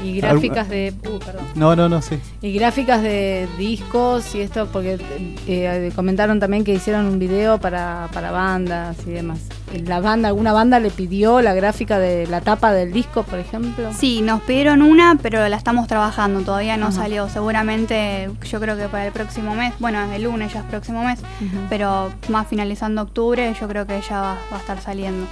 [0.02, 0.94] Y gráficas de.
[1.06, 1.46] Uh, perdón.
[1.54, 2.18] No, no, no, sí.
[2.42, 4.98] Y gráficas de discos y esto, porque
[5.46, 9.40] eh, comentaron también que hicieron un video para, para bandas y demás.
[9.86, 13.92] ¿La banda, alguna banda le pidió la gráfica de la tapa del disco, por ejemplo?
[13.92, 17.28] Sí, nos pidieron una, pero la estamos trabajando, todavía no salió.
[17.28, 21.20] Seguramente, yo creo que para el próximo mes, bueno, el lunes ya es próximo mes,
[21.68, 25.26] pero más finalizando octubre, yo creo que ya va, a estar saliendo.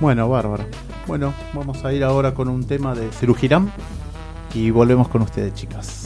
[0.00, 0.64] Bueno, bárbaro.
[1.06, 3.72] Bueno, vamos a ir ahora con un tema de Cerujirán
[4.54, 6.01] y volvemos con ustedes, chicas.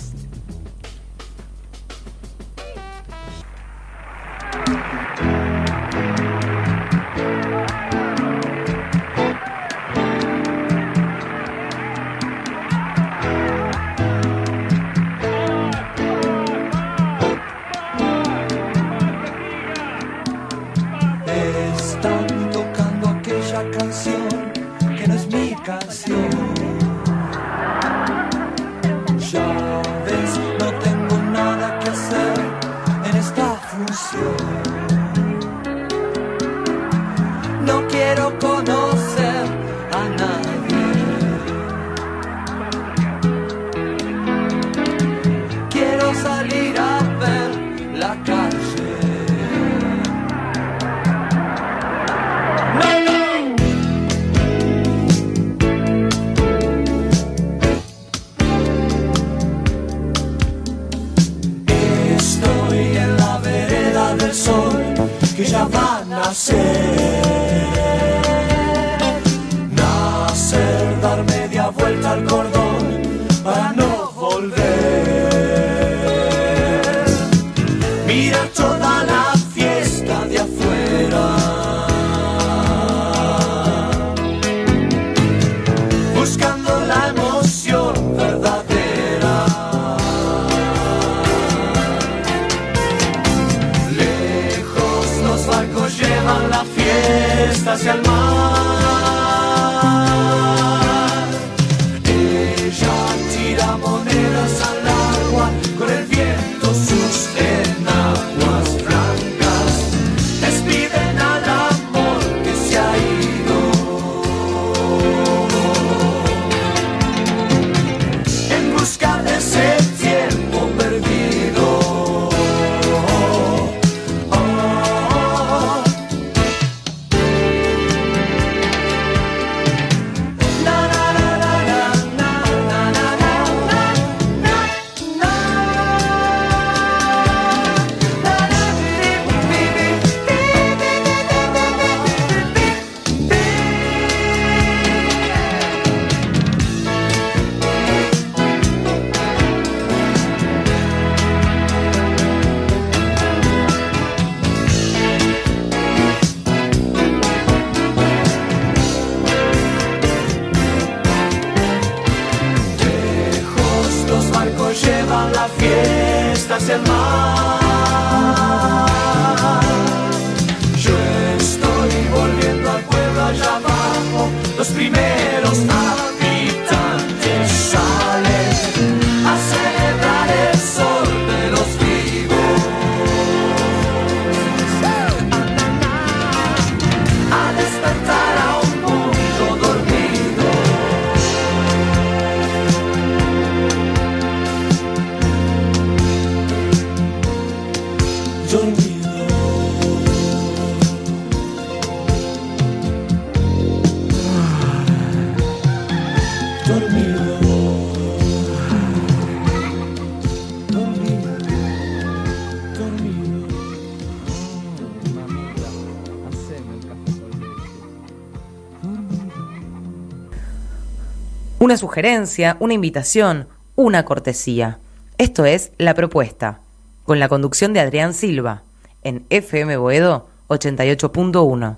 [221.76, 224.78] Una sugerencia, una invitación, una cortesía.
[225.18, 226.60] Esto es La Propuesta,
[227.04, 228.62] con la conducción de Adrián Silva,
[229.02, 231.76] en FM Boedo 88.1.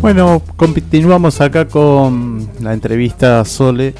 [0.00, 3.94] Bueno, continuamos acá con la entrevista a Sole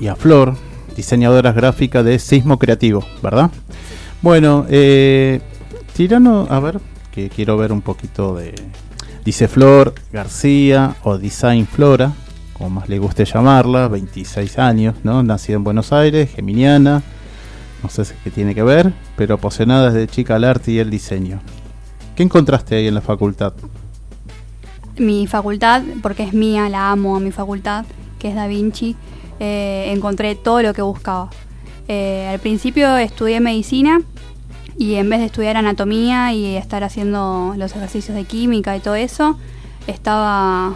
[0.00, 0.56] y a Flor,
[0.96, 3.50] diseñadoras gráficas de Sismo Creativo, ¿verdad?
[4.22, 5.42] Bueno, eh,
[5.92, 6.80] tirano, a ver,
[7.12, 8.54] que quiero ver un poquito de...
[9.24, 12.12] Dice Flor García o Design Flora,
[12.52, 15.22] como más le guste llamarla, 26 años, ¿no?
[15.22, 17.02] Nacida en Buenos Aires, geminiana,
[17.82, 21.40] no sé qué tiene que ver, pero apasionada desde chica al arte y el diseño.
[22.16, 23.52] ¿Qué encontraste ahí en la facultad?
[25.00, 27.84] mi facultad, porque es mía, la amo a mi facultad,
[28.18, 28.94] que es Da Vinci,
[29.40, 31.30] eh, encontré todo lo que buscaba.
[31.88, 34.00] Eh, al principio estudié medicina
[34.80, 38.94] y en vez de estudiar anatomía y estar haciendo los ejercicios de química y todo
[38.94, 39.36] eso,
[39.86, 40.74] estaba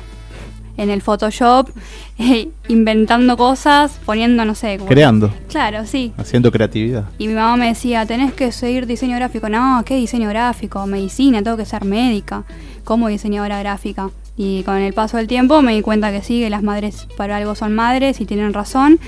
[0.77, 1.71] en el Photoshop
[2.19, 4.77] eh, inventando cosas, poniendo, no sé.
[4.77, 6.13] como- Creando, Claro, sí.
[6.19, 7.05] haciendo creatividad.
[7.17, 9.49] Y mi mamá me decía, tenés que seguir diseño gráfico.
[9.49, 10.85] No, ¿qué diseño gráfico?
[10.87, 12.45] Medicina, tengo que ser médica.
[12.85, 14.11] como diseñadora gráfica?
[14.37, 17.39] Y con el paso del tiempo me di cuenta que sí, que las madres para
[17.39, 18.99] algo son madres y tienen razón.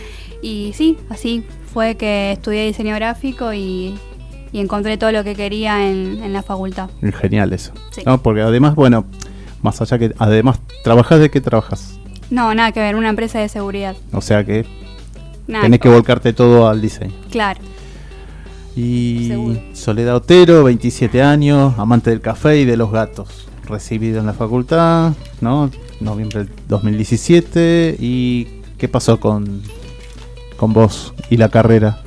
[0.40, 3.94] Y sí, así fue que estudié diseño gráfico y,
[4.56, 6.88] y encontré todo lo que quería en, en la facultad.
[7.20, 7.72] Genial eso.
[7.90, 8.00] Sí.
[8.06, 9.04] No, porque además, bueno,
[9.60, 12.00] más allá que además trabajas de qué trabajas.
[12.30, 13.94] No, nada que ver, una empresa de seguridad.
[14.14, 14.64] O sea que
[15.46, 17.12] Nada tenés que volcarte todo al diseño.
[17.30, 17.60] Claro.
[18.74, 19.60] Y Seguro.
[19.74, 23.48] Soledad Otero, 27 años, amante del café y de los gatos.
[23.66, 25.70] Recibido en la facultad, ¿no?
[26.00, 27.96] Noviembre del 2017.
[28.00, 29.60] ¿Y qué pasó con,
[30.56, 32.05] con vos y la carrera?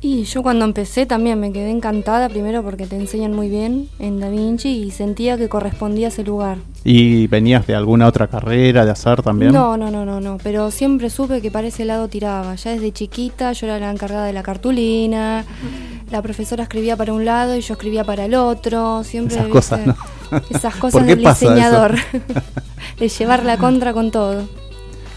[0.00, 4.20] Y yo cuando empecé también me quedé encantada, primero porque te enseñan muy bien en
[4.20, 6.58] Da Vinci y sentía que correspondía a ese lugar.
[6.84, 9.52] ¿Y venías de alguna otra carrera de hacer también?
[9.52, 12.54] No, no, no, no, no, pero siempre supe que para ese lado tiraba.
[12.54, 15.44] Ya desde chiquita yo era la encargada de la cartulina,
[16.12, 19.84] la profesora escribía para un lado y yo escribía para el otro, siempre Esas cosas,
[19.84, 19.96] ¿no?
[20.48, 21.96] Esas ¿Por cosas del diseñador.
[23.00, 24.48] de llevar la contra con todo.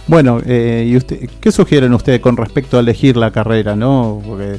[0.08, 4.22] Bueno, eh, ¿y usted, qué sugieren ustedes con respecto a elegir la carrera, no?
[4.26, 4.58] Porque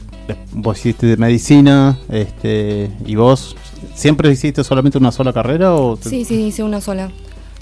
[0.52, 3.54] vos hiciste de medicina, este, y vos
[3.94, 7.10] siempre hiciste solamente una sola carrera o te- Sí, sí, hice una sola.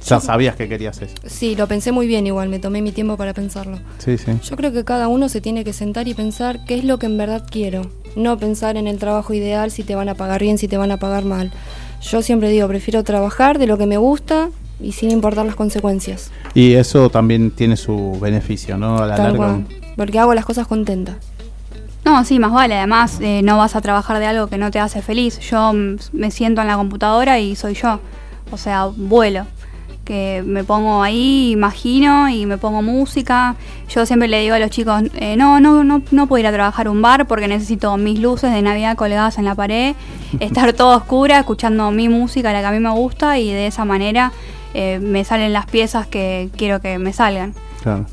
[0.06, 1.14] ya sabías que querías eso.
[1.26, 3.78] Sí, lo pensé muy bien igual, me tomé mi tiempo para pensarlo.
[3.98, 4.32] Sí, sí.
[4.48, 7.06] Yo creo que cada uno se tiene que sentar y pensar qué es lo que
[7.06, 7.82] en verdad quiero.
[8.14, 10.90] No pensar en el trabajo ideal, si te van a pagar bien, si te van
[10.92, 11.50] a pagar mal.
[12.02, 14.50] Yo siempre digo, prefiero trabajar de lo que me gusta
[14.82, 16.30] y sin importar las consecuencias.
[16.54, 18.98] Y eso también tiene su beneficio, ¿no?
[18.98, 19.38] A la Tal larga.
[19.38, 19.66] cual.
[19.96, 21.16] Porque hago las cosas contenta.
[22.04, 22.76] No, sí, más vale.
[22.76, 25.38] Además, eh, no vas a trabajar de algo que no te hace feliz.
[25.40, 28.00] Yo mm, me siento en la computadora y soy yo.
[28.50, 29.46] O sea, vuelo.
[30.04, 33.54] Que me pongo ahí, imagino y me pongo música.
[33.88, 36.52] Yo siempre le digo a los chicos, eh, no, no, no, no puedo ir a
[36.52, 39.94] trabajar a un bar porque necesito mis luces de Navidad colgadas en la pared,
[40.40, 43.84] estar todo oscura, escuchando mi música, la que a mí me gusta y de esa
[43.84, 44.32] manera
[44.74, 47.54] eh, me salen las piezas que quiero que me salgan.
[47.82, 48.06] Claro.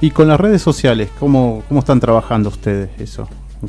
[0.00, 3.28] Y con las redes sociales, ¿cómo, cómo están trabajando ustedes eso?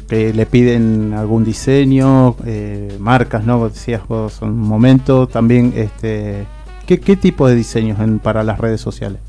[0.09, 3.69] ¿Que le piden algún diseño, eh, marcas, no?
[3.69, 6.45] Decías vos un momento, también, este,
[6.85, 9.19] ¿qué, qué tipo de diseños en- para las redes sociales?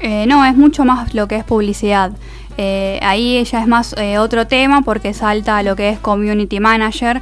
[0.00, 2.12] Eh, no, es mucho más lo que es publicidad.
[2.58, 6.58] Eh, ahí ya es más eh, otro tema porque salta a lo que es community
[6.58, 7.20] manager,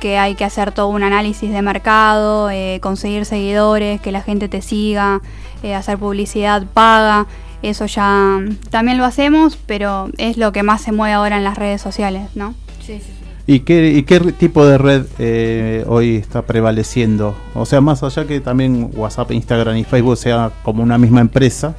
[0.00, 4.48] que hay que hacer todo un análisis de mercado, eh, conseguir seguidores, que la gente
[4.48, 5.20] te siga,
[5.62, 7.26] eh, hacer publicidad paga.
[7.62, 11.58] Eso ya también lo hacemos, pero es lo que más se mueve ahora en las
[11.58, 12.54] redes sociales, ¿no?
[12.80, 13.12] Sí, sí.
[13.46, 17.34] ¿Y qué, y qué tipo de red eh, hoy está prevaleciendo?
[17.54, 21.74] O sea, más allá que también WhatsApp, Instagram y Facebook sea como una misma empresa,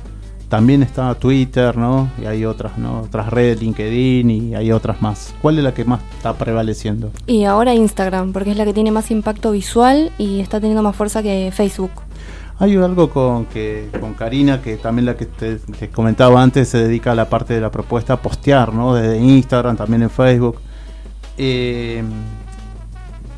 [0.51, 2.09] también está Twitter, ¿no?
[2.21, 3.03] Y hay otras, ¿no?
[3.03, 5.33] Otras redes, LinkedIn y hay otras más.
[5.41, 7.09] ¿Cuál es la que más está prevaleciendo?
[7.25, 10.93] Y ahora Instagram, porque es la que tiene más impacto visual y está teniendo más
[10.93, 11.91] fuerza que Facebook.
[12.59, 15.57] Hay algo con que con Karina, que también la que te,
[15.89, 18.93] comentaba antes, se dedica a la parte de la propuesta a postear, ¿no?
[18.93, 20.59] Desde Instagram, también en Facebook.
[21.37, 22.03] Eh,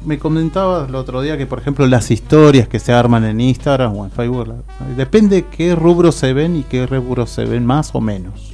[0.05, 3.95] me comentaba el otro día que, por ejemplo, las historias que se arman en Instagram
[3.97, 4.63] o en Facebook,
[4.95, 8.53] depende qué rubro se ven y qué rubro se ven más o menos.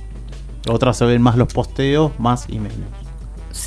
[0.68, 2.90] Otras se ven más los posteos, más y menos.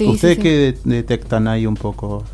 [0.01, 2.25] ¿Ustedes qué detectan ahí un poco?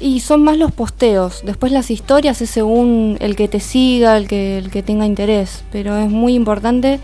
[0.00, 1.42] Y son más los posteos.
[1.44, 5.64] Después las historias es según el que te siga, el que, el que tenga interés.
[5.72, 7.00] Pero es muy importante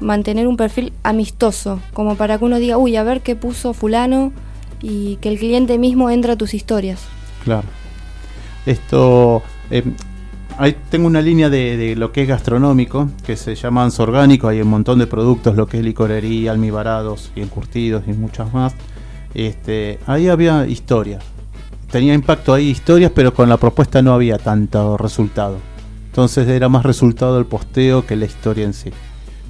[0.00, 4.32] mantener un perfil amistoso, como para que uno diga, uy, a ver qué puso fulano
[4.80, 7.00] y que el cliente mismo entre a tus historias.
[7.44, 7.68] Claro.
[8.66, 9.82] Esto, eh,
[10.58, 14.60] ahí tengo una línea de, lo que es gastronómico, que se llama Anso Orgánico, hay
[14.60, 18.74] un montón de productos, lo que es licorería, almibarados y encurtidos y muchas más.
[19.34, 21.18] Este, ahí había historia,
[21.90, 25.58] tenía impacto ahí historias, pero con la propuesta no había tanto resultado.
[26.06, 28.90] Entonces era más resultado el posteo que la historia en sí.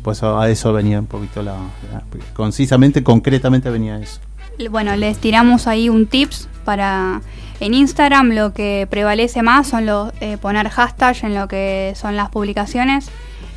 [0.03, 1.57] Pues a eso venía un poquito la,
[2.35, 4.21] concisamente, concretamente venía eso.
[4.71, 7.23] Bueno, les tiramos ahí un tips para
[7.61, 12.16] en Instagram lo que prevalece más son los eh, poner hashtag en lo que son
[12.16, 13.09] las publicaciones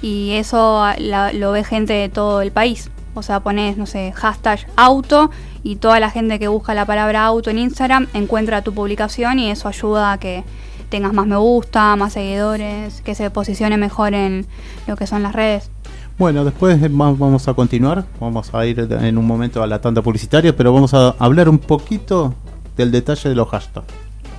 [0.02, 2.90] y eso lo ve gente de todo el país.
[3.14, 5.32] O sea, pones, no sé, hashtag auto
[5.64, 9.52] y toda la gente que busca la palabra auto en Instagram encuentra tu publicación y
[9.52, 10.44] eso ayuda a que
[10.90, 14.46] tengas más me gusta, más seguidores, que se posicione mejor en
[14.88, 15.70] lo que son las redes.
[16.18, 20.56] Bueno, después vamos a continuar, vamos a ir en un momento a la tanda publicitaria,
[20.56, 22.36] pero vamos a hablar un poquito
[22.78, 23.88] del detalle de los hashtags.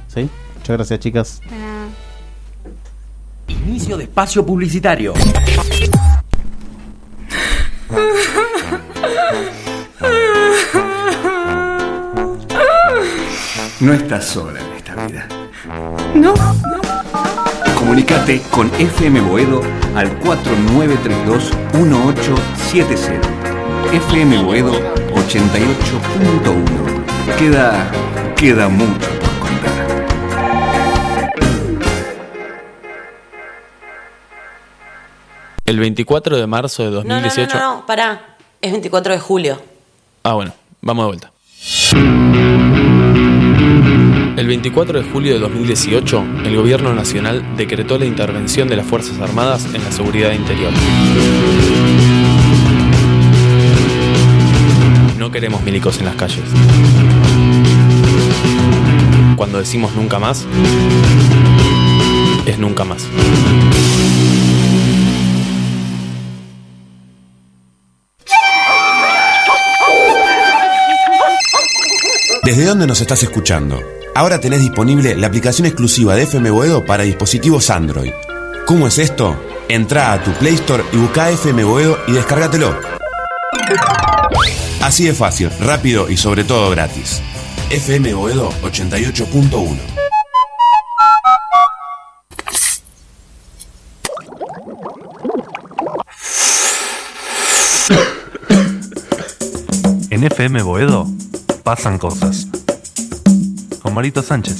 [0.08, 0.28] ¿Sí?
[0.56, 1.40] Muchas gracias, chicas.
[3.48, 5.12] Inicio de espacio publicitario.
[13.82, 15.26] No estás sola en esta vida.
[16.14, 16.34] No.
[17.82, 19.60] Comunicate con FM Boedo
[19.96, 23.20] al 4932-1870.
[23.92, 24.70] FM Boedo
[25.10, 27.36] 88.1.
[27.36, 27.90] Queda,
[28.36, 30.06] queda mucho por contar.
[35.64, 37.52] El 24 de marzo de 2018.
[37.52, 38.36] No, no, no, no, pará.
[38.60, 39.60] Es 24 de julio.
[40.22, 41.32] Ah, bueno, vamos de vuelta.
[44.34, 49.20] El 24 de julio de 2018, el Gobierno Nacional decretó la intervención de las Fuerzas
[49.20, 50.72] Armadas en la seguridad interior.
[55.18, 56.44] No queremos milicos en las calles.
[59.36, 60.46] Cuando decimos nunca más,
[62.46, 63.06] es nunca más.
[72.44, 73.78] ¿Desde dónde nos estás escuchando?
[74.14, 78.12] Ahora tenés disponible la aplicación exclusiva de FM Boedo para dispositivos Android.
[78.66, 79.40] ¿Cómo es esto?
[79.68, 82.78] Entra a tu Play Store y busca FM Boedo y descárgatelo.
[84.82, 87.22] Así de fácil, rápido y sobre todo gratis.
[87.70, 89.78] FM Boedo 88.1
[100.10, 101.06] En FM Boedo
[101.64, 102.51] pasan cosas.
[103.92, 104.56] Con Marito Sánchez.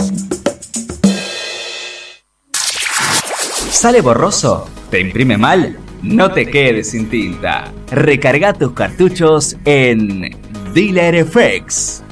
[3.71, 4.69] ¿Sale borroso?
[4.91, 5.79] ¿Te imprime mal?
[6.03, 7.73] No te quedes sin tinta.
[7.91, 10.37] Recarga tus cartuchos en
[10.75, 12.03] Dealer FX.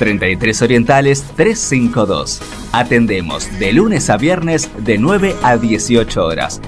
[0.00, 2.40] 33 Orientales 352.
[2.72, 6.60] Atendemos de lunes a viernes de 9 a 18 horas.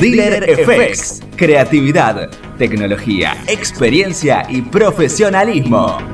[0.00, 1.22] Dealer FX.
[1.36, 6.13] Creatividad, tecnología, experiencia y profesionalismo.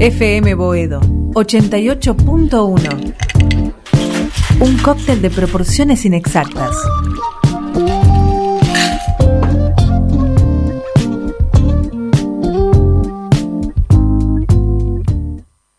[0.00, 1.00] FM Boedo
[1.34, 3.14] 88.1
[4.60, 6.74] Un cóctel de proporciones inexactas.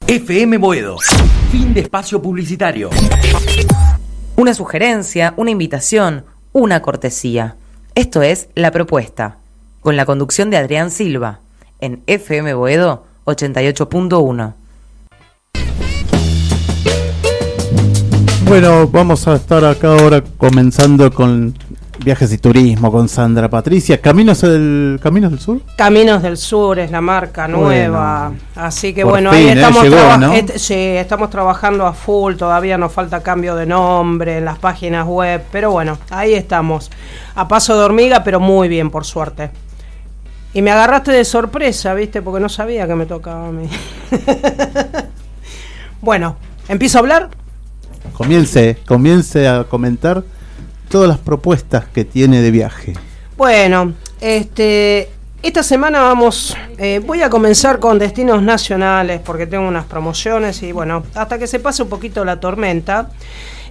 [0.06, 0.98] FM Boedo.
[1.52, 2.92] Fin de espacio publicitario.
[4.36, 7.56] Una sugerencia, una invitación, una cortesía.
[7.96, 9.40] Esto es La Propuesta,
[9.80, 11.40] con la conducción de Adrián Silva,
[11.80, 14.54] en FM Boedo 88.1.
[18.46, 21.54] Bueno, vamos a estar acá ahora comenzando con
[22.04, 24.02] viajes y turismo con Sandra Patricia.
[24.02, 25.62] ¿Caminos del, Caminos del Sur?
[25.76, 28.34] Caminos del Sur es la marca nueva.
[28.56, 29.54] Así que bueno, ahí ¿eh?
[29.54, 29.86] estamos,
[30.70, 32.36] estamos trabajando a full.
[32.36, 35.44] Todavía nos falta cambio de nombre en las páginas web.
[35.52, 36.92] Pero bueno, ahí estamos.
[37.36, 39.52] A paso de hormiga, pero muy bien, por suerte.
[40.54, 42.22] Y me agarraste de sorpresa, ¿viste?
[42.22, 43.70] Porque no sabía que me tocaba a mí.
[46.02, 46.36] bueno,
[46.72, 47.30] ¿Empiezo a hablar?
[48.14, 50.24] Comience, comience a comentar
[50.88, 52.94] todas las propuestas que tiene de viaje.
[53.36, 55.10] Bueno, este,
[55.44, 60.72] esta semana vamos, eh, voy a comenzar con destinos nacionales porque tengo unas promociones y
[60.72, 63.10] bueno, hasta que se pase un poquito la tormenta.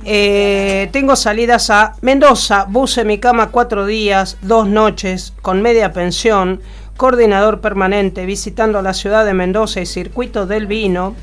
[0.04, 5.92] Eh, tengo salidas a Mendoza, bus en mi cama cuatro días, dos noches, con media
[5.92, 6.62] pensión,
[6.96, 11.14] coordinador permanente, visitando la ciudad de Mendoza y circuito del vino,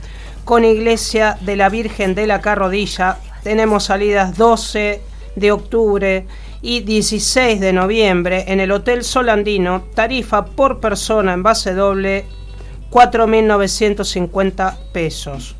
[0.46, 3.18] con iglesia de la Virgen de la Carrodilla.
[3.44, 5.02] Tenemos salidas 12
[5.36, 6.28] de octubre
[6.62, 12.26] y 16 de noviembre en el Hotel Solandino, tarifa por persona en base doble
[12.92, 15.56] 4.950 pesos.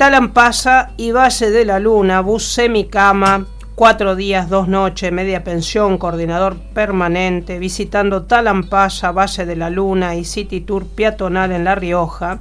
[0.00, 3.44] Talampaya y Valle de la Luna, bus semicama,
[3.74, 10.24] cuatro días, dos noches, media pensión, coordinador permanente, visitando Talampaya, Valle de la Luna y
[10.24, 12.38] City Tour peatonal en La Rioja.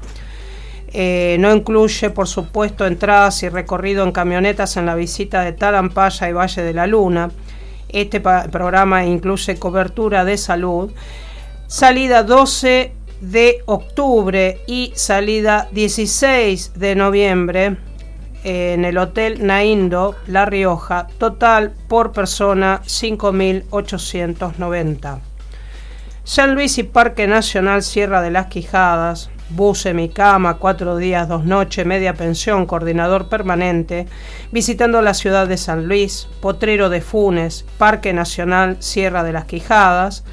[0.94, 6.30] Eh, no incluye, por supuesto, entradas y recorrido en camionetas en la visita de Talampaya
[6.30, 7.30] y Valle de la Luna.
[7.90, 10.94] Este programa incluye cobertura de salud.
[11.68, 17.78] Salida 12 de octubre y salida 16 de noviembre
[18.44, 25.20] en el Hotel Naindo, La Rioja, total por persona 5.890.
[26.24, 31.28] San Luis y Parque Nacional Sierra de las Quijadas, bus en mi cama, cuatro días,
[31.28, 34.08] dos noches, media pensión, coordinador permanente,
[34.52, 40.24] visitando la ciudad de San Luis, Potrero de Funes, Parque Nacional Sierra de las Quijadas,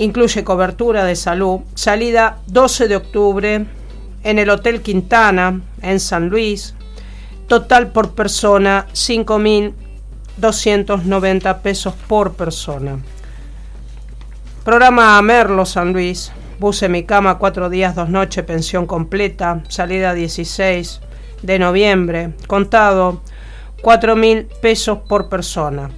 [0.00, 3.66] incluye cobertura de salud, salida 12 de octubre
[4.24, 6.74] en el Hotel Quintana, en San Luis,
[7.46, 12.98] total por persona 5.290 pesos por persona.
[14.64, 21.02] Programa Merlo San Luis, bus mi cama, cuatro días, dos noches, pensión completa, salida 16
[21.42, 23.20] de noviembre, contado
[23.82, 25.90] 4.000 pesos por persona.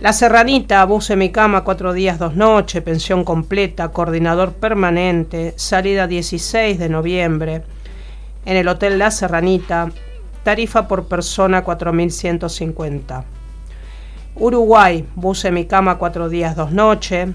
[0.00, 6.06] La Serranita, bus en mi cama, cuatro días, dos noches, pensión completa, coordinador permanente, salida
[6.06, 7.62] 16 de noviembre,
[8.46, 9.90] en el Hotel La Serranita,
[10.42, 13.24] tarifa por persona 4.150.
[14.36, 17.28] Uruguay, bus en mi cama, cuatro días, dos noches.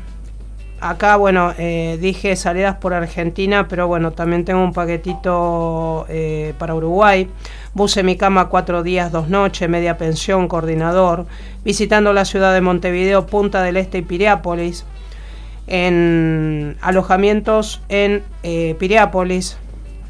[0.81, 6.75] Acá, bueno, eh, dije salidas por Argentina, pero bueno, también tengo un paquetito eh, para
[6.75, 7.29] Uruguay.
[7.73, 11.25] Bus en mi cama, cuatro días, dos noches, media pensión, coordinador.
[11.63, 14.85] Visitando la ciudad de Montevideo, Punta del Este y Piriápolis.
[15.67, 19.57] En alojamientos en eh, Piriápolis.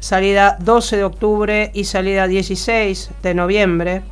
[0.00, 4.02] Salida 12 de octubre y salida 16 de noviembre.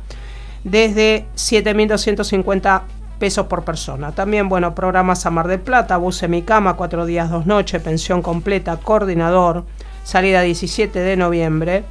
[0.63, 2.81] Desde 7.250
[3.19, 4.11] pesos por persona.
[4.11, 7.81] También, bueno, programas a Mar del Plata, bus en mi cama, cuatro días, dos noches,
[7.81, 9.65] pensión completa, coordinador,
[10.03, 11.83] salida 17 de noviembre.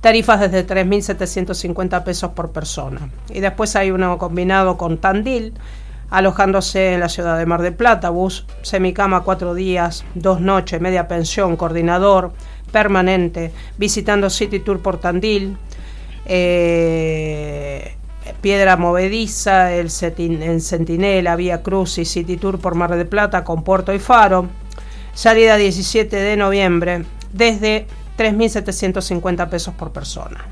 [0.00, 3.08] Tarifas desde 3.750 pesos por persona.
[3.30, 5.54] Y después hay uno combinado con Tandil,
[6.10, 11.06] alojándose en la ciudad de Mar del Plata, bus semicama, cuatro días, dos noches, media
[11.06, 12.32] pensión, coordinador,
[12.72, 15.56] permanente, visitando City Tour por Tandil.
[16.26, 17.96] Eh,
[18.40, 23.62] Piedra Movediza, el, en Centinela, Vía Cruz y City Tour por Mar del Plata con
[23.64, 24.48] Puerto y Faro.
[25.14, 30.44] Salida 17 de noviembre desde 3.750 pesos por persona.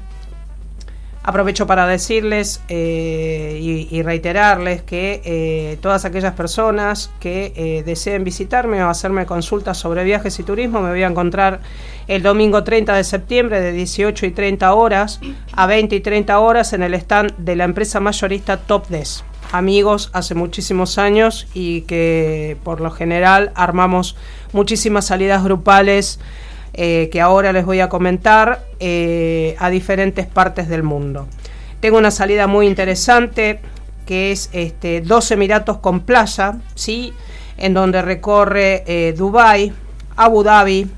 [1.22, 3.58] Aprovecho para decirles eh,
[3.90, 10.02] y, reiterarles que eh, todas aquellas personas que eh, deseen visitarme o hacerme consultas sobre
[10.04, 11.60] viajes y turismo me voy a encontrar
[12.08, 15.20] el domingo 30 de septiembre de 18 y 30 horas
[15.52, 19.22] a 20 y 30 horas en el stand de la empresa mayorista Top Des.
[19.52, 24.16] Amigos hace muchísimos años y que por lo general armamos
[24.52, 26.18] muchísimas salidas grupales
[26.72, 31.26] eh, que ahora les voy a comentar eh, a diferentes partes del mundo.
[31.80, 33.60] Tengo una salida muy interesante
[34.06, 37.12] que es este, dos Emiratos con playa, ¿sí?
[37.56, 39.72] en donde recorre eh, Dubai,
[40.16, 40.90] Abu Dhabi,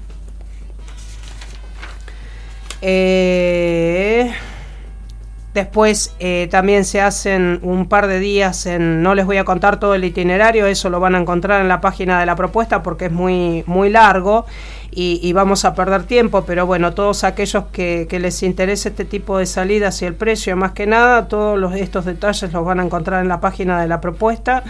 [5.54, 6.14] Después
[6.50, 10.04] también se hacen un par de días en, no les voy a contar todo el
[10.04, 13.62] itinerario, eso lo van a encontrar en la página de la propuesta porque es muy,
[13.66, 14.46] muy largo
[14.94, 19.46] y, vamos a perder tiempo, pero bueno, todos aquellos que, les interese este tipo de
[19.46, 23.28] salidas y el precio, más que nada, todos estos detalles los van a encontrar en
[23.28, 24.64] la página de la propuesta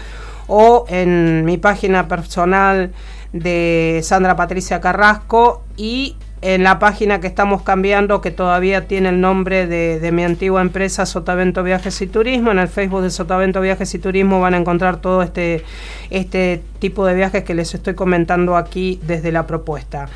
[0.47, 2.93] o en mi página personal
[3.33, 9.21] de Sandra Patricia Carrasco y en la página que estamos cambiando, que todavía tiene el
[9.21, 12.51] nombre de, mi antigua empresa Sotavento Viajes y Turismo.
[12.51, 15.63] En el Facebook de Sotavento Viajes y Turismo van a encontrar todo este,
[16.09, 20.09] este tipo de viajes que les estoy comentando aquí desde la propuesta.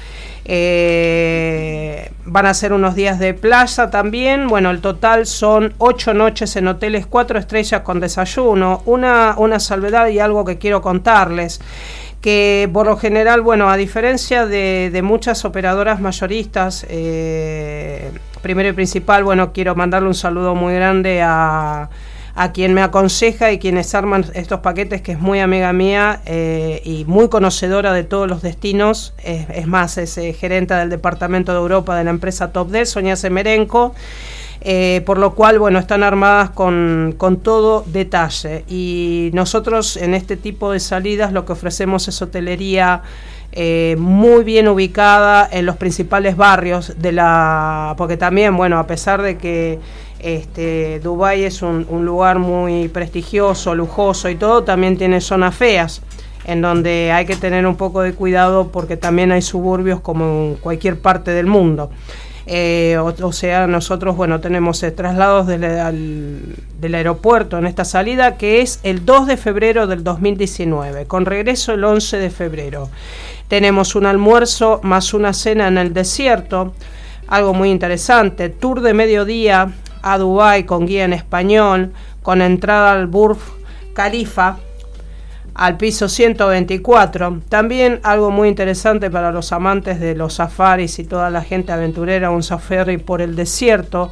[0.43, 4.49] Eh, van a ser unos días de playa también.
[4.49, 8.81] Bueno, el total son ocho noches en hoteles cuatro estrellas con desayuno.
[8.85, 11.61] Una, una salvedad y algo que quiero contarles
[12.27, 18.11] que por lo general, bueno, a diferencia de, muchas operadoras mayoristas, eh,
[18.41, 21.89] primero y principal, bueno, quiero mandarle un saludo muy grande a,
[22.35, 26.81] a quien me aconseja y quienes arman estos paquetes, que es muy amiga mía eh,
[26.83, 29.13] y muy conocedora de todos los destinos.
[29.23, 33.15] es más, es eh, gerente del Departamento de Europa de la empresa Top D, Sonia
[33.15, 33.95] Semerenco.
[34.61, 38.65] Eh, por lo cual, bueno, están armadas con, con, todo detalle.
[38.67, 43.03] Y nosotros en este tipo de salidas lo que ofrecemos es hotelería
[43.51, 47.95] eh, muy bien ubicada en los principales barrios de la...
[47.97, 49.79] porque también, bueno, a pesar de que
[50.19, 56.01] este, Dubái es un, un lugar muy prestigioso, lujoso y todo, también tiene zonas feas
[56.45, 60.55] en donde hay que tener un poco de cuidado porque también hay suburbios como en
[60.55, 61.89] cualquier parte del mundo.
[62.49, 68.61] Eh, o, sea, nosotros, bueno, tenemos eh, traslados del, del, aeropuerto en esta salida, que
[68.61, 72.89] es el 2 de febrero del 2019, con regreso el 11 de febrero.
[73.49, 76.73] Tenemos un almuerzo más una cena en el desierto,
[77.27, 81.91] algo muy interesante, tour de mediodía a Dubái con guía en español,
[82.23, 83.39] con entrada al Burj
[83.93, 84.57] Khalifa,
[85.57, 87.41] al piso 124.
[87.49, 92.29] También algo muy interesante para los amantes de los safaris y toda la gente aventurera,
[92.29, 94.11] un safari por el desierto.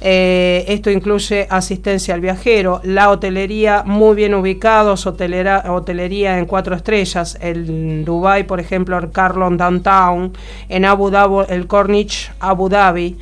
[0.00, 7.38] Eh, esto incluye asistencia al viajero, la hotelería muy bien ubicados, hotelería en cuatro estrellas,
[7.40, 10.34] en Dubai, por ejemplo, el Carlon Downtown,
[10.68, 13.16] en Abu Dhabi, el Corniche Abu Dhabi,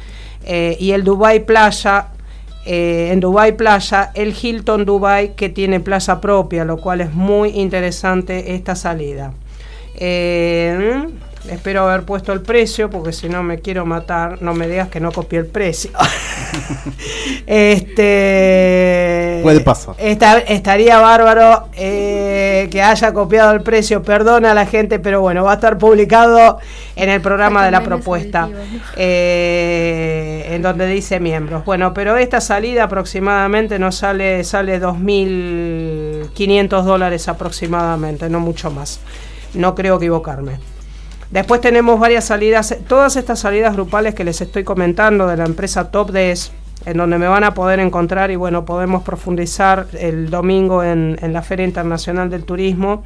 [0.44, 2.08] eh, y el Dubai Playa
[2.64, 7.50] eh, en Dubai Playa, el Hilton Dubai que tiene plaza propia, lo cual es muy
[7.50, 9.32] interesante esta salida.
[9.96, 11.06] Eh,
[11.48, 15.00] espero haber puesto el precio porque si no me quiero matar, no me digas que
[15.00, 15.90] no copié el precio.
[17.46, 19.96] este puede pasar.
[19.98, 24.02] estaría bárbaro eh, que haya copiado el precio.
[24.02, 26.58] Perdona a la gente, pero bueno, va a estar publicado
[26.96, 28.48] en el programa de la propuesta,
[28.96, 31.64] eh, en donde dice miembros.
[31.64, 39.00] Bueno, pero esta salida aproximadamente nos sale sale 2.500 dólares aproximadamente, no mucho más.
[39.54, 40.71] No creo equivocarme.
[41.32, 45.90] Después tenemos varias salidas, todas estas salidas grupales que les estoy comentando de la empresa
[45.90, 46.52] Top Des,
[46.84, 51.32] en donde me van a poder encontrar y bueno, podemos profundizar el domingo en, en
[51.32, 53.02] la Feria Internacional del Turismo.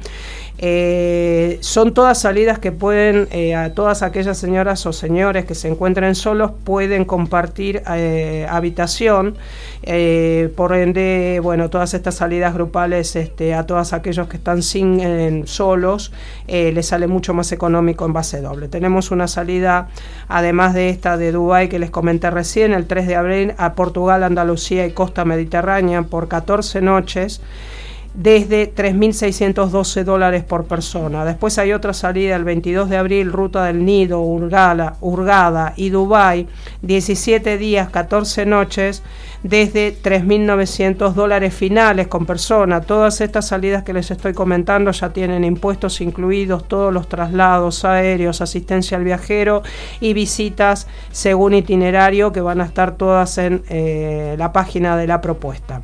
[0.59, 5.67] Eh, son todas salidas que pueden, eh, a todas aquellas señoras o señores que se
[5.67, 9.35] encuentren solos, pueden compartir eh, habitación.
[10.55, 16.11] por ende, bueno, todas estas salidas grupales este, a todos aquellos que están sin solos,
[16.47, 18.67] les sale mucho más económico en base doble.
[18.67, 19.87] Tenemos una salida,
[20.27, 24.23] además de esta de Dubái que les comenté recién, el 3 de abril a Portugal,
[24.23, 27.41] Andalucía y Costa Mediterránea por 14 noches
[28.17, 31.23] desde 3.612 dólares por persona.
[31.23, 36.47] Después hay otra salida el 22 de abril, Ruta del Nido, Urgala, Urgada y Dubái,
[36.81, 39.03] 17 días, 14 noches,
[39.43, 42.81] desde 3.900 dólares finales con persona.
[42.81, 48.41] Todas estas salidas que les estoy comentando ya tienen impuestos incluidos, todos los traslados aéreos,
[48.41, 49.61] asistencia al viajero
[49.99, 55.21] y visitas según itinerario que van a estar todas en eh, la página de la
[55.21, 55.81] propuesta.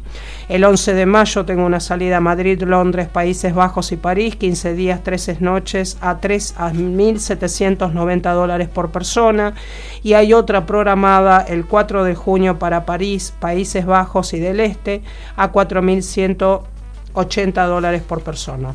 [0.50, 5.04] El 11 de mayo tengo una salida Madrid, Londres, Países Bajos y París, 15 días,
[5.04, 9.54] 13 noches a 3 a 1.790 dólares por persona.
[10.02, 15.04] Y hay otra programada el 4 de junio para París, Países Bajos y del Este
[15.36, 18.74] a 4.180 dólares por persona.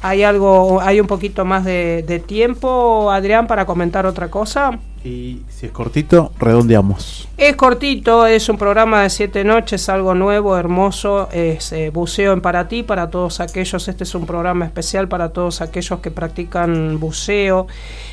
[0.00, 4.78] ¿Hay algo, hay un poquito más de, de tiempo, Adrián, para comentar otra cosa?
[5.04, 7.28] Y si es cortito, redondeamos.
[7.36, 12.40] Es cortito, es un programa de siete noches, algo nuevo, hermoso, es eh, buceo en
[12.40, 16.98] para ti, para todos aquellos, este es un programa especial para todos aquellos que practican
[16.98, 17.68] buceo,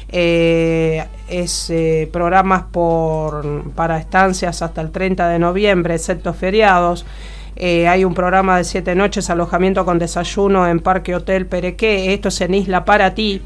[0.10, 7.06] eh, es eh, programas por, para estancias hasta el 30 de noviembre, excepto feriados.
[7.56, 12.14] Eh, hay un programa de siete noches, alojamiento con desayuno en Parque Hotel Perequé.
[12.14, 13.42] Esto es en Isla Paraty,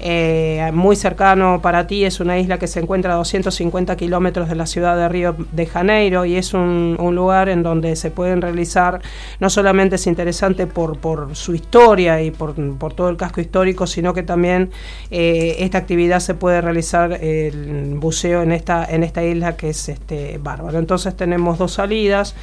[0.00, 2.04] eh, muy cercano para ti.
[2.04, 5.66] Es una isla que se encuentra a 250 kilómetros de la ciudad de Río de
[5.66, 9.00] Janeiro y es un, lugar en donde se pueden realizar,
[9.38, 10.98] no solamente es interesante por,
[11.36, 12.54] su historia y por,
[12.94, 14.70] todo el casco histórico, sino que también
[15.10, 19.88] eh, esta actividad se puede realizar el buceo en esta, en esta isla que es
[19.88, 20.78] este, bárbaro.
[20.78, 22.34] Entonces tenemos dos salidas.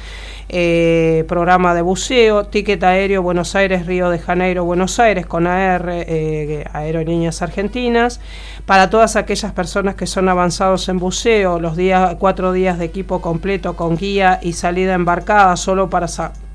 [0.48, 5.86] Eh, programa de buceo, ticket aéreo Buenos Aires, Río de Janeiro, Buenos Aires con AR,
[5.88, 8.20] eh, Aerolíneas Argentinas,
[8.66, 13.20] para todas aquellas personas que son avanzados en buceo, los días, cuatro días de equipo
[13.20, 16.08] completo con guía y salida embarcada solo para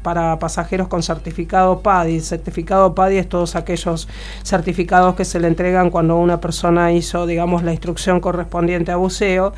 [0.07, 2.21] para pasajeros con certificado PADI.
[2.21, 4.07] certificado PADI es todos aquellos
[4.41, 9.51] certificados que se le entregan cuando una persona hizo, digamos, la instrucción correspondiente a buceo.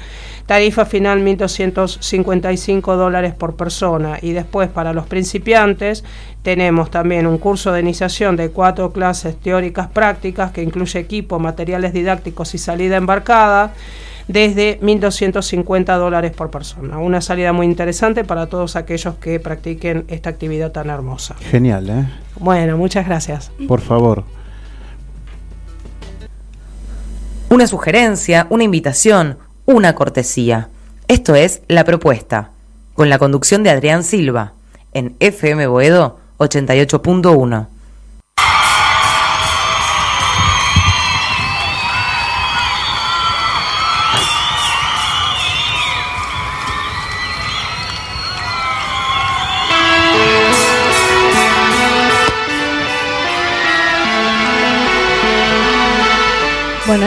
[0.48, 4.18] Tarifa final 1.255 dólares por persona.
[4.24, 6.04] Y después para los principiantes
[6.42, 11.94] tenemos también un curso de iniciación de cuatro clases teóricas prácticas que incluye equipo, materiales
[11.94, 13.72] didácticos y salida embarcada
[14.30, 17.00] desde 1.250 dólares por persona.
[17.00, 21.36] Una salida muy interesante para todos aquellos que practiquen esta actividad tan hermosa.
[21.40, 22.08] Genial, ¿eh?
[22.40, 23.52] Bueno, muchas gracias.
[23.68, 24.24] Por favor.
[27.50, 30.70] Una sugerencia, una invitación, una cortesía.
[31.08, 32.52] Esto es La Propuesta,
[32.94, 34.54] con la conducción de Adrián Silva,
[34.94, 37.66] en FM Boedo 88.1.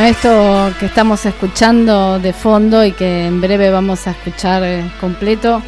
[0.03, 5.63] Esto que estamos escuchando de fondo y que en breve vamos a escuchar eh, completo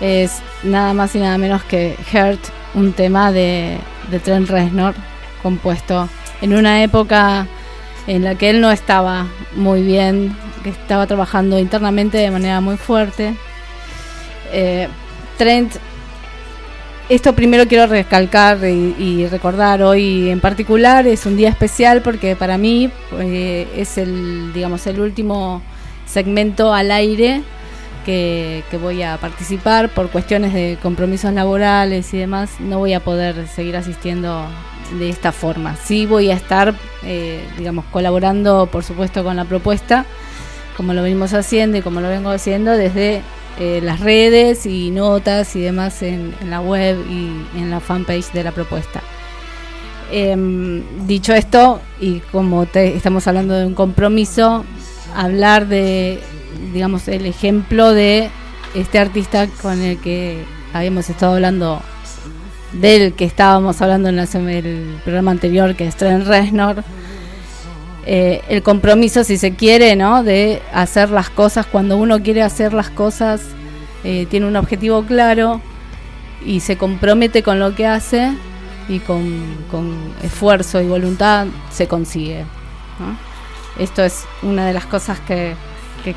[0.00, 2.40] es nada más y nada menos que Hurt,
[2.74, 3.78] un tema de,
[4.24, 4.96] Trent Reznor
[5.44, 6.08] compuesto
[6.40, 7.46] en una época
[8.08, 12.76] en la que él no estaba muy bien, que estaba trabajando internamente de manera muy
[12.76, 13.36] fuerte.
[14.50, 14.88] Eh,
[15.38, 15.76] Trent
[17.14, 22.56] esto primero quiero recalcar y, recordar hoy en particular es un día especial porque para
[22.56, 25.60] mí eh, es el digamos el último
[26.06, 27.42] segmento al aire
[28.06, 32.50] que, voy a participar por cuestiones de compromisos laborales y demás.
[32.58, 34.46] No voy a poder seguir asistiendo
[34.98, 35.76] de esta forma.
[35.76, 40.06] Sí voy a estar eh, digamos colaborando por supuesto con la propuesta
[40.78, 43.22] como lo venimos haciendo y como lo vengo haciendo desde
[43.58, 48.44] eh, las redes y notas y demás en, la web y en la fanpage de
[48.44, 49.02] la propuesta.
[50.10, 54.64] Em, dicho esto, y como estamos hablando de un compromiso,
[55.14, 56.20] hablar de,
[56.72, 58.30] digamos, el ejemplo de
[58.74, 61.80] este artista con el que habíamos estado hablando,
[62.72, 66.84] del que estábamos hablando en el programa anterior, que es Trent Reznor.
[68.04, 70.24] Eh, el compromiso, si se quiere, ¿no?
[70.24, 73.42] De hacer las cosas cuando uno quiere hacer las cosas,
[74.02, 75.60] eh, tiene un objetivo claro
[76.44, 78.32] y se compromete con lo que hace
[78.88, 79.44] y con,
[80.22, 82.44] esfuerzo y voluntad se consigue.
[83.78, 85.54] Esto es una de las cosas que,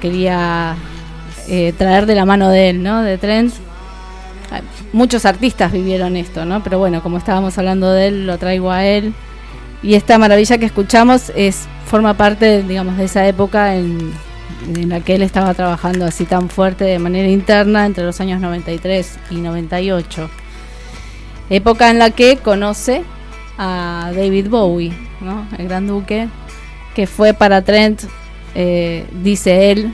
[0.02, 0.76] quería
[1.48, 3.04] eh, traer de la mano de él, ¿no?
[3.04, 3.54] De Trent.
[4.94, 6.64] Muchos artistas vivieron esto, ¿no?
[6.64, 9.14] Pero bueno, como estábamos hablando de él, lo traigo a él.
[9.84, 14.14] Y esta maravilla que escuchamos es forma parte, digamos, de esa época en,
[14.88, 19.20] la que él estaba trabajando así tan fuerte de manera interna entre los años 93
[19.30, 20.30] y 98.
[21.50, 23.04] Época en la que conoce
[23.58, 24.94] a David Bowie,
[25.58, 26.28] el gran duque,
[26.96, 28.04] que fue para Trent,
[28.56, 29.94] eh, dice él,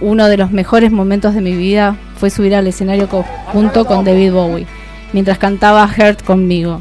[0.00, 3.08] uno de los mejores momentos de mi vida fue subir al escenario
[3.52, 4.66] junto con David Bowie,
[5.12, 6.80] mientras cantaba Hurt conmigo.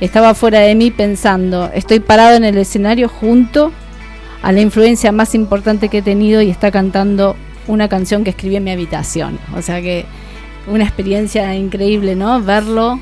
[0.00, 3.72] Estaba fuera de mí pensando, estoy parado en el escenario junto
[4.42, 7.34] a la influencia más importante que he tenido y está cantando
[7.66, 9.40] una canción que escribí en mi habitación.
[9.56, 10.04] O sea que
[10.68, 12.40] una experiencia increíble, ¿no?
[12.40, 13.00] Verlo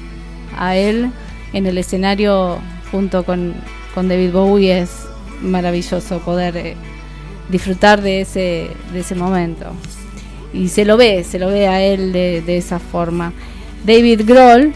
[0.59, 1.11] a él
[1.53, 2.59] en el escenario
[2.91, 3.55] junto con,
[3.95, 5.07] David Bowie es
[5.41, 6.77] maravilloso poder eh,
[7.49, 9.67] disfrutar de ese, de ese momento.
[10.53, 13.33] Y se lo ve, se lo ve a él de, de esa forma.
[13.87, 14.75] David Grohl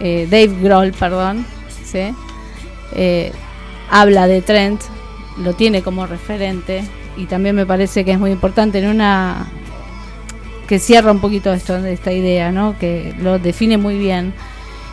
[0.00, 1.44] eh, Dave Grohl, perdón,
[2.94, 3.32] eh,
[3.90, 4.80] habla de Trent,
[5.38, 6.84] lo tiene como referente
[7.16, 9.46] y también me parece que es muy importante en una
[10.66, 12.78] que cierra un poquito esto esta idea, ¿no?
[12.78, 14.32] que lo define muy bien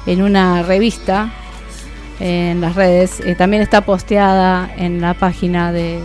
[0.05, 1.31] en una revista
[2.19, 6.01] en las redes, eh, también está posteada en la página de,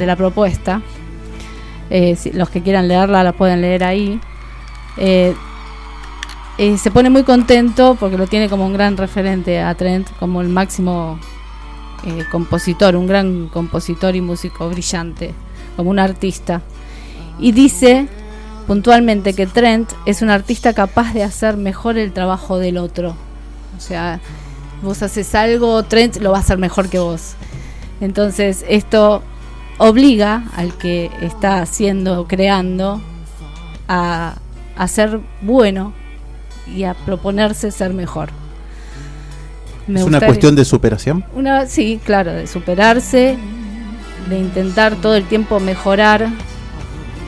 [0.00, 0.82] la propuesta.
[2.32, 4.20] los que quieran leerla la pueden leer ahí
[6.58, 10.48] se pone muy contento porque lo tiene como un gran referente a Trent, como el
[10.48, 11.20] máximo
[12.04, 15.34] eh, compositor, un gran compositor y músico brillante,
[15.76, 16.62] como un artista.
[17.38, 18.08] Y dice
[18.66, 23.14] puntualmente que Trent es un artista capaz de hacer mejor el trabajo del otro.
[23.76, 24.20] O sea,
[24.82, 27.34] vos haces algo, Trent lo va a hacer mejor que vos.
[28.00, 29.22] Entonces, esto
[29.78, 33.00] obliga al que está haciendo, creando,
[33.86, 34.34] a,
[34.76, 35.92] a ser bueno
[36.74, 38.30] y a proponerse ser mejor.
[39.92, 41.24] ¿Es una cuestión de superación?
[41.34, 43.38] Una, sí, claro, de superarse,
[44.28, 46.28] de intentar todo el tiempo mejorar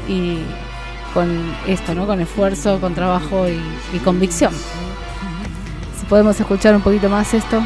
[0.09, 0.39] y
[1.15, 1.29] con
[1.67, 2.07] esto, ¿no?
[2.07, 3.61] Con esfuerzo, con trabajo y,
[3.97, 4.53] y convicción.
[5.99, 7.63] Si podemos escuchar un poquito más esto.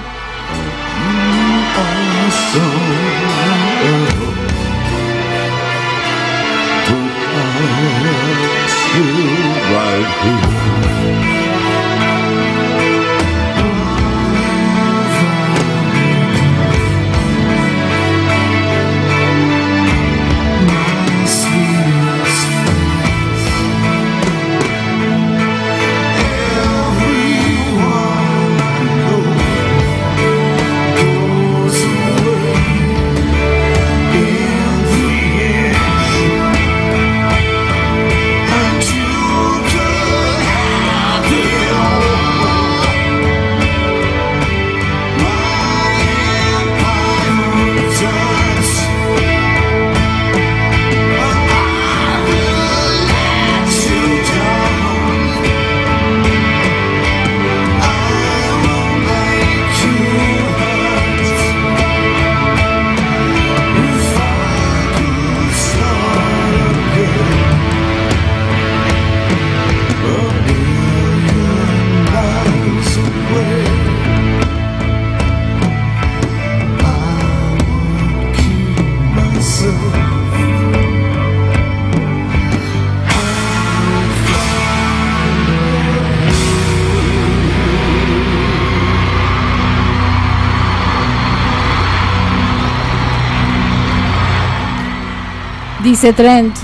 [95.94, 96.56] Dice Trent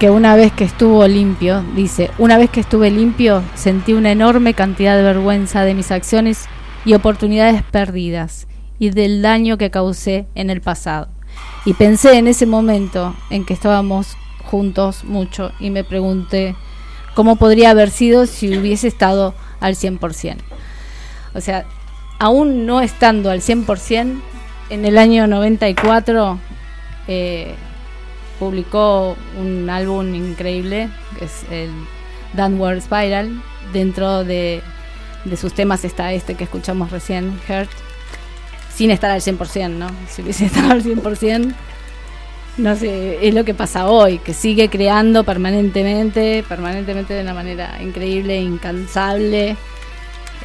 [0.00, 4.52] que una vez que estuvo limpio, dice, una vez que estuve limpio, sentí una enorme
[4.54, 6.46] cantidad de vergüenza de mis acciones
[6.84, 8.48] y oportunidades perdidas
[8.80, 11.06] y del daño que causé en el pasado.
[11.64, 16.56] Y pensé en ese momento en que estábamos juntos mucho y me pregunté
[17.14, 20.38] cómo podría haber sido si hubiese estado al 100%.
[21.32, 21.64] O sea,
[22.18, 24.20] aún no estando al 100%,
[24.70, 26.40] en el año 94
[27.06, 27.54] eh,
[28.38, 31.70] publicó un álbum increíble, que es el
[32.34, 33.42] Downward Spiral.
[33.72, 34.62] Dentro de,
[35.24, 37.70] de sus temas está este que escuchamos recién, Hurt,
[38.74, 39.88] sin estar al 100%, ¿no?
[40.08, 41.54] Si hubiese estado al 100%,
[42.56, 47.82] no sé, es lo que pasa hoy, que sigue creando permanentemente, permanentemente de una manera
[47.82, 49.56] increíble, incansable,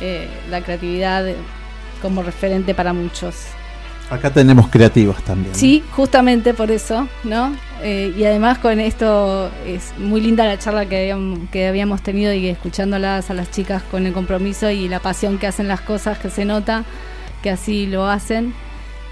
[0.01, 1.25] eh, la creatividad
[2.01, 3.35] como referente para muchos.
[4.09, 5.53] Acá tenemos creativos también.
[5.53, 7.55] Sí, justamente por eso, ¿no?
[7.83, 12.33] Eh, y además con esto es muy linda la charla que habíamos, que habíamos tenido
[12.33, 16.17] y escuchándolas a las chicas con el compromiso y la pasión que hacen las cosas,
[16.17, 16.85] que se nota
[17.43, 18.53] que así lo hacen.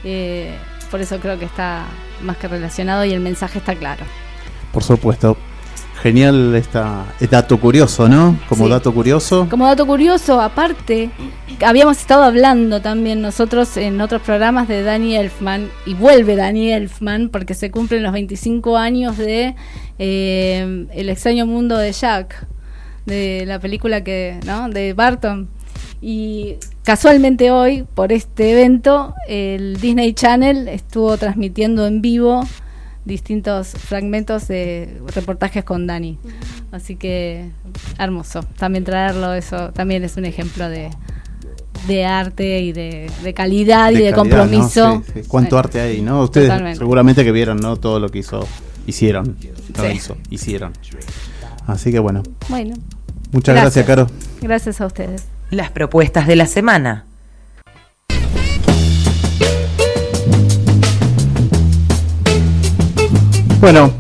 [0.03, 0.55] Eh,
[0.89, 1.85] por eso creo que está
[2.23, 4.03] más que relacionado y el mensaje está claro.
[4.71, 5.37] Por supuesto.
[6.01, 8.37] Genial esta dato curioso, ¿no?
[8.47, 8.69] Como Sí.
[8.71, 9.47] dato curioso.
[9.49, 11.09] Como dato curioso, aparte,
[11.65, 17.29] habíamos estado hablando también nosotros en otros programas de Danny Elfman, y vuelve Danny Elfman
[17.29, 19.55] porque se cumplen los 25 años de
[19.99, 22.45] eh, El extraño mundo de Jack,
[23.05, 24.69] de la película que, ¿no?
[24.69, 25.49] De Barton.
[25.99, 32.43] Y casualmente hoy, por este evento, el Disney Channel estuvo transmitiendo en vivo
[33.07, 36.19] distintos fragmentos de reportajes con Dani.
[36.71, 37.49] Así que
[37.97, 38.43] hermoso.
[38.57, 40.89] También traerlo, eso también es un ejemplo de,
[41.87, 44.87] de arte y de, de calidad y de calidad, compromiso.
[44.87, 45.03] ¿no?
[45.03, 45.21] Sí, sí.
[45.27, 46.21] ¿Cuánto arte hay, no?
[46.21, 46.79] Ustedes Totalmente.
[46.79, 47.77] seguramente que vieron, ¿no?
[47.77, 48.45] Todo lo que hizo,
[48.85, 49.37] hicieron.
[49.93, 50.73] Hizo, hicieron.
[51.65, 52.23] Así que bueno.
[52.49, 52.75] Bueno.
[53.31, 54.07] Muchas gracias, Caro.
[54.41, 55.25] Gracias a ustedes.
[55.49, 57.05] Las propuestas de la semana.
[63.59, 63.91] Bueno,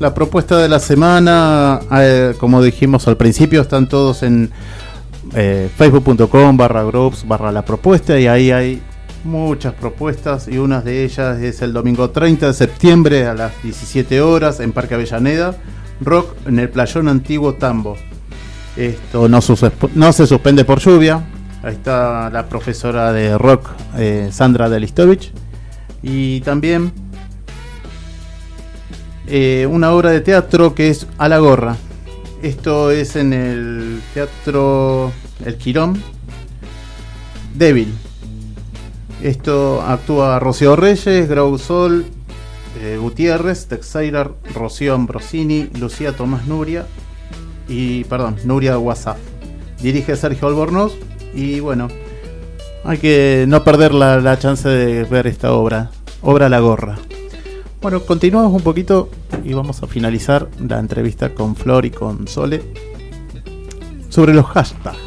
[0.00, 4.50] la propuesta de la semana, eh, como dijimos al principio, están todos en
[5.34, 8.82] eh, facebook.com barra groups barra la propuesta y ahí hay
[9.24, 14.20] muchas propuestas y una de ellas es el domingo 30 de septiembre a las 17
[14.20, 15.56] horas en Parque Avellaneda,
[16.00, 17.96] rock en el playón antiguo Tambo.
[18.76, 19.40] Esto no,
[19.94, 21.24] no se suspende por lluvia.
[21.62, 25.32] Ahí está la profesora de rock, eh, Sandra Delistovich.
[26.02, 26.92] Y también
[29.28, 31.76] eh, una obra de teatro que es A la Gorra.
[32.42, 35.12] Esto es en el Teatro
[35.44, 36.02] El Quirón.
[37.54, 37.92] Débil.
[39.22, 42.06] Esto actúa Rocío Reyes, Grau Sol,
[42.80, 46.86] eh, Gutiérrez, Texeira, Rocío Ambrosini, Lucía Tomás Nuria
[47.68, 49.18] y, perdón, Nuria WhatsApp.
[49.82, 50.94] Dirige Sergio Albornoz
[51.34, 51.88] y bueno,
[52.84, 55.90] hay que no perder la, la chance de ver esta obra,
[56.22, 56.98] obra La Gorra.
[57.80, 59.08] Bueno, continuamos un poquito
[59.44, 62.60] y vamos a finalizar la entrevista con Flor y con Sole
[64.08, 64.98] sobre los hashtags.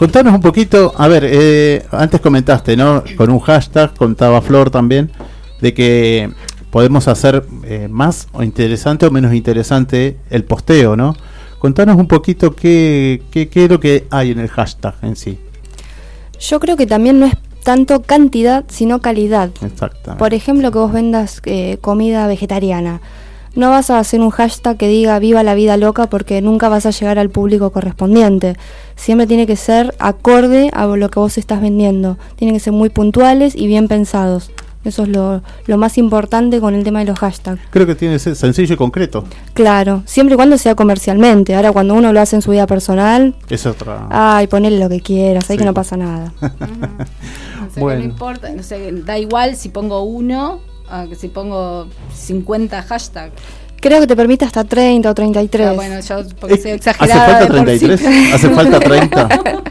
[0.00, 3.04] Contanos un poquito, a ver, eh, antes comentaste, ¿no?
[3.16, 5.12] Con un hashtag, contaba Flor también,
[5.60, 6.32] de que
[6.70, 11.14] podemos hacer eh, más o interesante o menos interesante el posteo, ¿no?
[11.60, 15.38] Contanos un poquito qué, qué, qué es lo que hay en el hashtag en sí.
[16.40, 19.50] Yo creo que también no es tanto cantidad, sino calidad.
[20.18, 23.00] Por ejemplo, que vos vendas eh, comida vegetariana.
[23.54, 26.86] No vas a hacer un hashtag que diga viva la vida loca porque nunca vas
[26.86, 28.56] a llegar al público correspondiente.
[28.94, 32.16] Siempre tiene que ser acorde a lo que vos estás vendiendo.
[32.36, 34.52] Tienen que ser muy puntuales y bien pensados.
[34.82, 35.42] Eso es lo,
[35.76, 37.60] más importante con el tema de los hashtags.
[37.70, 39.24] Creo que tiene que ser sencillo y concreto.
[39.52, 41.54] Claro, siempre y cuando sea comercialmente.
[41.54, 43.34] Ahora, cuando uno lo hace en su vida personal.
[43.50, 44.06] Es otra.
[44.10, 46.32] Ay, ponele lo que quieras, ahí que no pasa nada.
[47.76, 48.00] bueno.
[48.00, 53.34] No importa, no sé, da igual si pongo uno a que si pongo 50 hashtags.
[53.80, 55.68] Creo que te permite hasta 30 o 33.
[55.68, 57.38] Ah, bueno, yo porque soy exagerada.
[57.38, 58.34] ¿Hace falta 33?
[58.34, 59.28] ¿Hace falta 30?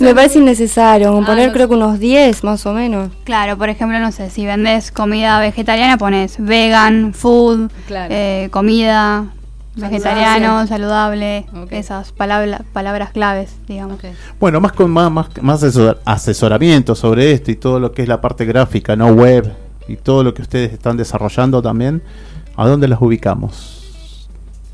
[0.00, 3.10] Me parece innecesario, ah, poner creo que unos 10 más o menos.
[3.24, 9.26] Claro, por ejemplo, no sé, si vendes comida vegetariana pones vegan, food, eh, comida,
[9.74, 13.98] vegetariano, saludable, esas palabras palabras claves, digamos.
[14.38, 15.64] Bueno, más con más, más, más
[16.04, 19.52] asesoramiento sobre esto y todo lo que es la parte gráfica, no web
[19.88, 22.02] y todo lo que ustedes están desarrollando también
[22.56, 24.28] ¿A dónde las ubicamos?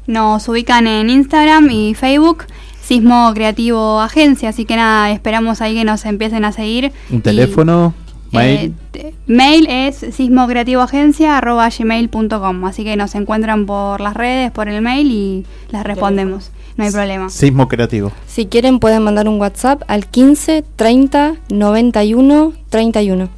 [0.07, 2.45] Nos ubican en Instagram y Facebook,
[2.83, 6.93] Sismo Creativo Agencia, así que nada, esperamos ahí que nos empiecen a seguir.
[7.11, 7.95] ¿Un teléfono?
[8.33, 8.74] Mail.
[8.95, 15.45] Eh, mail es sismocreativoagencia.gmail.com, así que nos encuentran por las redes, por el mail y
[15.70, 16.51] las respondemos.
[16.76, 17.29] No hay problema.
[17.29, 18.12] Sismo Creativo.
[18.26, 23.29] Si quieren pueden mandar un WhatsApp al 15 30 91 31.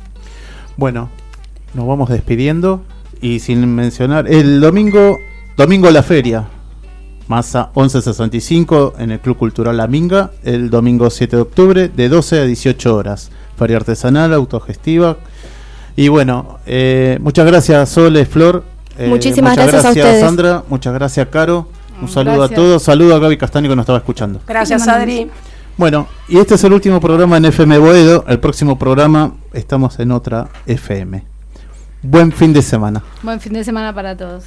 [0.77, 1.09] Bueno,
[1.75, 2.83] nos vamos despidiendo.
[3.23, 5.19] Y sin mencionar, el domingo,
[5.57, 6.49] domingo la feria,
[7.31, 12.41] masa 1165 en el Club Cultural La Minga, el domingo 7 de octubre de 12
[12.41, 13.31] a 18 horas.
[13.57, 15.17] Feria artesanal, autogestiva.
[15.95, 18.65] Y bueno, eh, muchas gracias Sole, Flor.
[18.99, 20.21] Eh, Muchísimas gracias, a ustedes.
[20.21, 21.69] Sandra, muchas gracias Caro.
[22.03, 24.41] Un saludo a todos, saludo a Gaby Castaño que nos estaba escuchando.
[24.49, 25.31] Gracias Adri.
[25.77, 28.25] Bueno, y este es el último programa en FM Boedo.
[28.27, 31.25] El próximo programa estamos en otra FM.
[32.03, 33.05] Buen fin de semana.
[33.23, 34.45] Buen fin de semana para todos.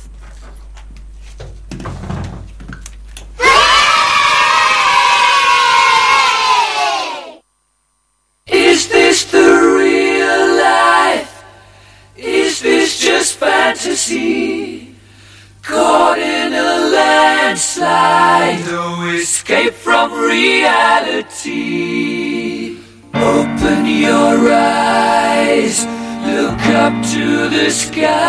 [14.03, 14.95] Fantasy?
[15.61, 21.47] Caught in a landslide, no escape from reality.
[23.13, 25.85] Open your eyes.
[26.25, 28.23] Look up to the sky.